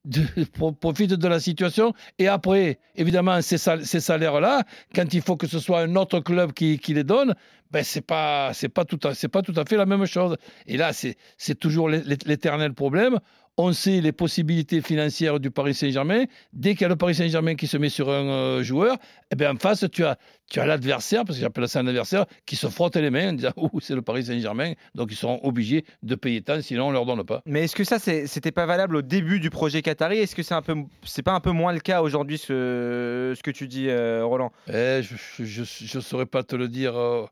de, 0.06 0.44
pro- 0.54 0.72
profitent 0.72 1.12
de 1.12 1.28
la 1.28 1.40
situation. 1.40 1.92
Et 2.18 2.26
après, 2.28 2.78
évidemment, 2.96 3.42
ces, 3.42 3.58
sal- 3.58 3.84
ces 3.84 4.00
salaires-là, 4.00 4.64
quand 4.94 5.12
il 5.12 5.20
faut 5.20 5.36
que 5.36 5.46
ce 5.46 5.58
soit 5.58 5.80
un 5.80 5.94
autre 5.96 6.20
club 6.20 6.52
qui 6.52 6.80
les 6.88 7.04
donne, 7.04 7.34
ben 7.70 7.82
c'est 7.84 8.00
pas 8.00 8.52
c'est 8.54 8.68
pas 8.68 8.84
tout 8.84 8.98
à 9.06 9.14
c'est 9.14 9.28
pas 9.28 9.42
tout 9.42 9.54
à 9.56 9.64
fait 9.64 9.76
la 9.76 9.86
même 9.86 10.06
chose. 10.06 10.36
Et 10.66 10.76
là, 10.76 10.92
c'est 10.92 11.16
c'est 11.36 11.58
toujours 11.58 11.88
l'é- 11.88 12.02
l'é- 12.04 12.16
l'éternel 12.26 12.72
problème. 12.74 13.18
On 13.60 13.72
sait 13.72 14.00
les 14.00 14.12
possibilités 14.12 14.80
financières 14.80 15.40
du 15.40 15.50
Paris 15.50 15.74
Saint-Germain. 15.74 16.26
Dès 16.52 16.74
qu'il 16.74 16.82
y 16.82 16.84
a 16.84 16.88
le 16.90 16.94
Paris 16.94 17.16
Saint-Germain 17.16 17.56
qui 17.56 17.66
se 17.66 17.76
met 17.76 17.88
sur 17.88 18.08
un 18.08 18.28
euh, 18.28 18.62
joueur, 18.62 18.96
eh 19.32 19.34
bien, 19.34 19.52
en 19.52 19.56
face, 19.56 19.84
tu 19.90 20.04
as, 20.04 20.16
tu 20.48 20.60
as 20.60 20.66
l'adversaire, 20.66 21.24
parce 21.24 21.38
que 21.38 21.42
j'appelle 21.42 21.68
ça 21.68 21.80
un 21.80 21.86
adversaire, 21.88 22.26
qui 22.46 22.54
se 22.54 22.68
frotte 22.68 22.94
les 22.94 23.10
mains 23.10 23.30
en 23.30 23.32
disant 23.32 23.50
Ouh, 23.56 23.80
c'est 23.80 23.96
le 23.96 24.02
Paris 24.02 24.26
Saint-Germain. 24.26 24.74
Donc, 24.94 25.08
ils 25.10 25.16
seront 25.16 25.40
obligés 25.42 25.84
de 26.04 26.14
payer 26.14 26.40
tant, 26.40 26.62
sinon 26.62 26.84
on 26.84 26.88
ne 26.90 26.92
leur 26.92 27.04
donne 27.04 27.24
pas. 27.24 27.42
Mais 27.46 27.64
est-ce 27.64 27.74
que 27.74 27.82
ça, 27.82 27.98
c'était 27.98 28.52
pas 28.52 28.64
valable 28.64 28.94
au 28.94 29.02
début 29.02 29.40
du 29.40 29.50
projet 29.50 29.82
Qatari? 29.82 30.18
Est-ce 30.18 30.36
que 30.36 30.44
c'est 30.44 30.54
un 30.54 30.62
peu, 30.62 30.76
c'est 31.02 31.24
pas 31.24 31.32
un 31.32 31.40
peu 31.40 31.50
moins 31.50 31.72
le 31.72 31.80
cas 31.80 32.00
aujourd'hui, 32.02 32.38
ce, 32.38 33.34
ce 33.36 33.42
que 33.42 33.50
tu 33.50 33.66
dis, 33.66 33.88
euh, 33.88 34.24
Roland? 34.24 34.52
Eh, 34.72 35.00
je 35.02 35.96
ne 35.96 36.00
saurais 36.00 36.26
pas 36.26 36.44
te 36.44 36.54
le 36.54 36.68
dire 36.68 36.96
euh, 36.96 37.26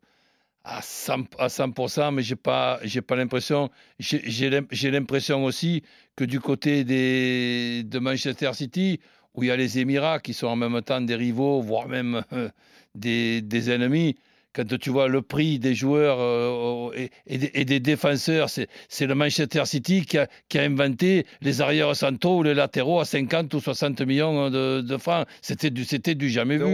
à 0.67 0.81
100%, 0.81 1.27
à 1.39 1.47
100%, 1.49 2.11
mais 2.13 2.23
je 2.23 2.33
n'ai 2.33 2.37
pas, 2.37 2.81
j'ai 2.83 3.01
pas 3.03 3.15
l'impression. 3.17 3.71
J'ai 4.01 4.21
j'ai 4.25 4.51
l'im- 4.51 4.67
j'ai 4.73 4.91
l'impression 4.91 5.45
aussi 5.45 5.83
que 6.17 6.25
du 6.25 6.41
côté 6.41 6.83
des, 6.85 7.83
de 7.85 7.99
Manchester 8.01 8.53
City, 8.55 9.01
où 9.35 9.45
il 9.45 9.49
y 9.49 9.51
a 9.53 9.57
les 9.57 9.79
Émirats 9.79 10.19
qui 10.19 10.35
sont 10.35 10.49
en 10.49 10.57
même 10.57 10.83
temps 10.83 11.01
des 11.01 11.15
rivaux, 11.15 11.61
voire 11.63 11.89
même 11.89 12.23
euh, 12.33 12.49
des, 12.95 13.43
des 13.43 13.71
ennemis, 13.71 14.17
quand 14.55 14.67
tu 14.79 14.91
vois 14.91 15.07
le 15.09 15.21
prix 15.23 15.59
des 15.59 15.75
joueurs 15.75 16.17
euh, 16.19 16.91
et, 16.97 17.11
et 17.27 17.39
des, 17.39 17.51
et 17.55 17.65
des 17.67 17.79
défenseurs, 17.79 18.49
c'est 18.49 19.07
le 19.07 19.15
Manchester 19.15 19.67
City 19.67 20.07
qui 20.07 20.17
a, 20.19 20.27
qui 20.49 20.59
a 20.59 20.63
inventé 20.63 21.27
les 21.43 21.61
arrières 21.61 21.95
centraux 21.95 22.39
ou 22.39 22.43
les 22.43 22.55
latéraux 22.55 22.99
à 22.99 23.05
50 23.05 23.53
ou 23.55 23.61
60 23.61 24.01
millions 24.01 24.51
de, 24.51 24.81
de 24.81 24.97
francs. 24.97 25.29
C'était 25.43 25.71
du, 25.71 25.85
du 26.17 26.31
jamais 26.31 26.57
vu 26.57 26.65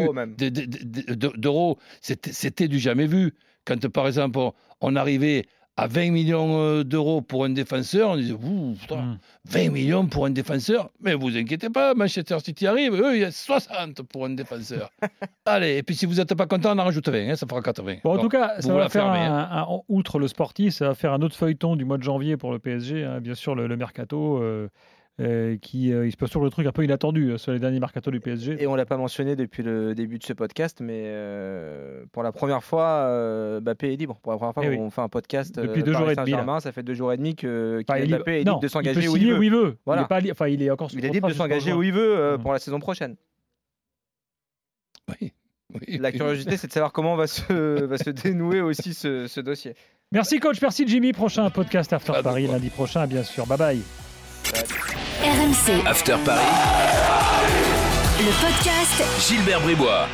D'euros 1.37 1.79
c'était 2.01 2.69
du 2.69 2.79
jamais 2.79 3.07
vu. 3.07 3.33
Quand, 3.65 3.89
par 3.89 4.07
exemple, 4.07 4.39
on, 4.39 4.53
on 4.81 4.97
arrivait 4.97 5.45
à 5.79 5.87
20 5.87 6.11
millions 6.11 6.59
euh, 6.61 6.85
d'euros 6.85 7.23
pour 7.23 7.47
un 7.47 7.49
défenseur, 7.51 8.11
on 8.11 8.17
disait, 8.17 8.35
Ouh, 8.35 8.75
putain, 8.79 8.97
Mm. 9.03 9.19
20 9.47 9.71
millions 9.71 10.07
pour 10.07 10.27
un 10.27 10.31
défenseur 10.31 10.91
Mais 11.01 11.15
vous 11.15 11.35
inquiétez 11.35 11.71
pas, 11.71 11.95
Manchester 11.95 12.37
City 12.45 12.67
arrive, 12.67 12.93
eux, 12.93 13.17
il 13.17 13.23
y 13.23 13.25
a 13.25 13.31
60 13.31 14.03
pour 14.03 14.27
un 14.27 14.31
défenseur. 14.31 14.91
Allez, 15.47 15.79
et 15.79 15.83
puis 15.83 15.95
si 15.95 16.05
vous 16.05 16.17
n'êtes 16.17 16.35
pas 16.35 16.47
content, 16.47 16.77
on 16.77 16.79
en 16.79 16.85
rajoute 16.85 17.09
20, 17.09 17.31
hein, 17.31 17.37
ça 17.37 17.47
fera 17.49 17.63
80. 17.63 17.97
Bon, 18.05 18.17
en 18.17 18.19
tout 18.19 18.29
cas, 18.29 18.61
ça 18.61 18.73
va 18.75 18.89
faire 18.91 19.07
un, 19.07 19.63
un- 19.63 19.67
outre 19.89 20.19
le 20.19 20.29
sportif, 20.29 20.75
ça 20.75 20.89
va 20.89 20.95
faire 20.95 21.13
un 21.15 21.23
autre 21.23 21.37
feuilleton 21.37 21.75
du 21.75 21.87
mois 21.87 21.97
de 21.97 22.03
janvier 22.03 22.37
pour 22.37 22.53
le 22.53 22.59
PSG. 22.59 23.05
hein. 23.05 23.21
Bien 23.23 23.35
sûr, 23.35 23.55
le, 23.55 23.67
le 23.67 23.77
mercato, 23.79 24.43
euh, 24.43 24.69
euh, 25.21 25.57
qui 25.59 25.93
euh, 25.93 26.07
il 26.07 26.11
se 26.13 26.17
passe 26.17 26.31
toujours 26.31 26.45
le 26.45 26.51
truc 26.51 26.67
un 26.67 26.73
peu 26.73 26.83
inattendu 26.85 27.31
euh, 27.33 27.39
sur 27.39 27.53
les 27.53 27.59
derniers 27.59 27.79
mercato 27.81 28.11
du 28.11 28.19
PSG. 28.21 28.57
Et 28.63 28.67
on 28.67 28.75
l'a 28.75 28.87
pas 28.87 28.97
mentionné 28.97 29.37
depuis 29.37 29.63
le 29.63 29.95
début 29.95 30.19
de 30.19 30.25
ce 30.25 30.33
podcast, 30.33 30.79
mais 30.81 31.03
euh, 31.07 32.05
pour 32.13 32.23
la 32.23 32.33
première 32.33 32.65
fois, 32.65 32.87
euh, 33.07 33.61
Mbappé 33.61 33.93
est 33.93 33.97
libre. 33.97 34.19
Pour 34.23 34.33
la 34.33 34.39
première 34.39 34.55
fois, 34.55 34.63
Eh 34.65 34.71
oui. 34.71 34.77
on 34.79 34.91
fait 34.91 35.03
un 35.03 35.09
podcast 35.11 35.55
Depuis 35.59 35.83
deux 35.83 35.93
jours 35.93 36.07
Paris 36.07 36.13
et 36.31 36.33
demi, 36.33 36.47
là. 36.47 36.61
Ça 36.61 36.73
fait 36.73 36.83
deux 36.83 36.95
jours 36.95 37.13
et 37.13 37.17
demi 37.19 37.35
que 37.37 37.83
Enfin, 37.89 38.05
Mbappé 38.07 38.41
est 38.41 38.45
non, 38.45 38.53
libre 38.53 38.61
de 38.63 38.69
s'engager 38.69 39.09
où 39.09 39.17
il 39.17 39.27
veut. 39.29 39.39
où 39.39 39.43
il 39.43 39.51
veut. 39.53 39.77
Voilà. 39.85 40.03
Il 40.03 40.05
est, 40.05 40.09
pas 40.09 40.21
li- 40.21 40.33
enfin, 40.33 40.49
il 40.49 40.63
est 40.63 40.71
encore 40.71 40.91
sous 40.91 40.97
Il 40.97 41.05
est 41.05 41.09
contrat 41.09 41.15
libre 41.15 41.29
de 41.29 41.35
s'engager 41.35 41.73
où 41.73 41.83
il 41.83 41.93
veut 41.93 42.17
euh, 42.19 42.37
Mhm. 42.39 42.43
pour 42.43 42.53
la 42.55 42.59
saison 42.59 42.81
prochaine. 42.81 43.17
Oui. 45.21 45.33
oui, 45.75 45.99
La 45.99 46.11
curiosité, 46.13 46.57
c'est 46.57 46.69
de 46.69 46.73
savoir 46.73 46.93
comment 46.93 47.17
va 47.17 47.27
se, 47.27 47.43
va 47.85 47.99
se 47.99 48.11
dénouer 48.11 48.61
aussi 48.63 48.95
ce, 48.95 49.27
ce 49.27 49.41
dossier. 49.41 49.75
Merci 50.11 50.41
coach, 50.41 50.61
merci 50.63 50.87
Jimmy. 50.87 51.13
Prochain 51.13 51.49
podcast 51.51 51.93
After 51.93 52.13
de 52.17 52.23
Paris 52.23 52.47
lundi 52.47 52.71
prochain, 52.71 53.07
bien 53.07 53.23
sûr. 53.23 53.47
Bye 53.47 53.59
bye. 53.59 54.12
RMC, 54.45 55.87
After 55.87 56.17
Paris, 56.25 56.41
le 58.19 58.33
podcast. 58.41 59.03
Gilbert 59.21 59.61
Bribois. 59.61 60.09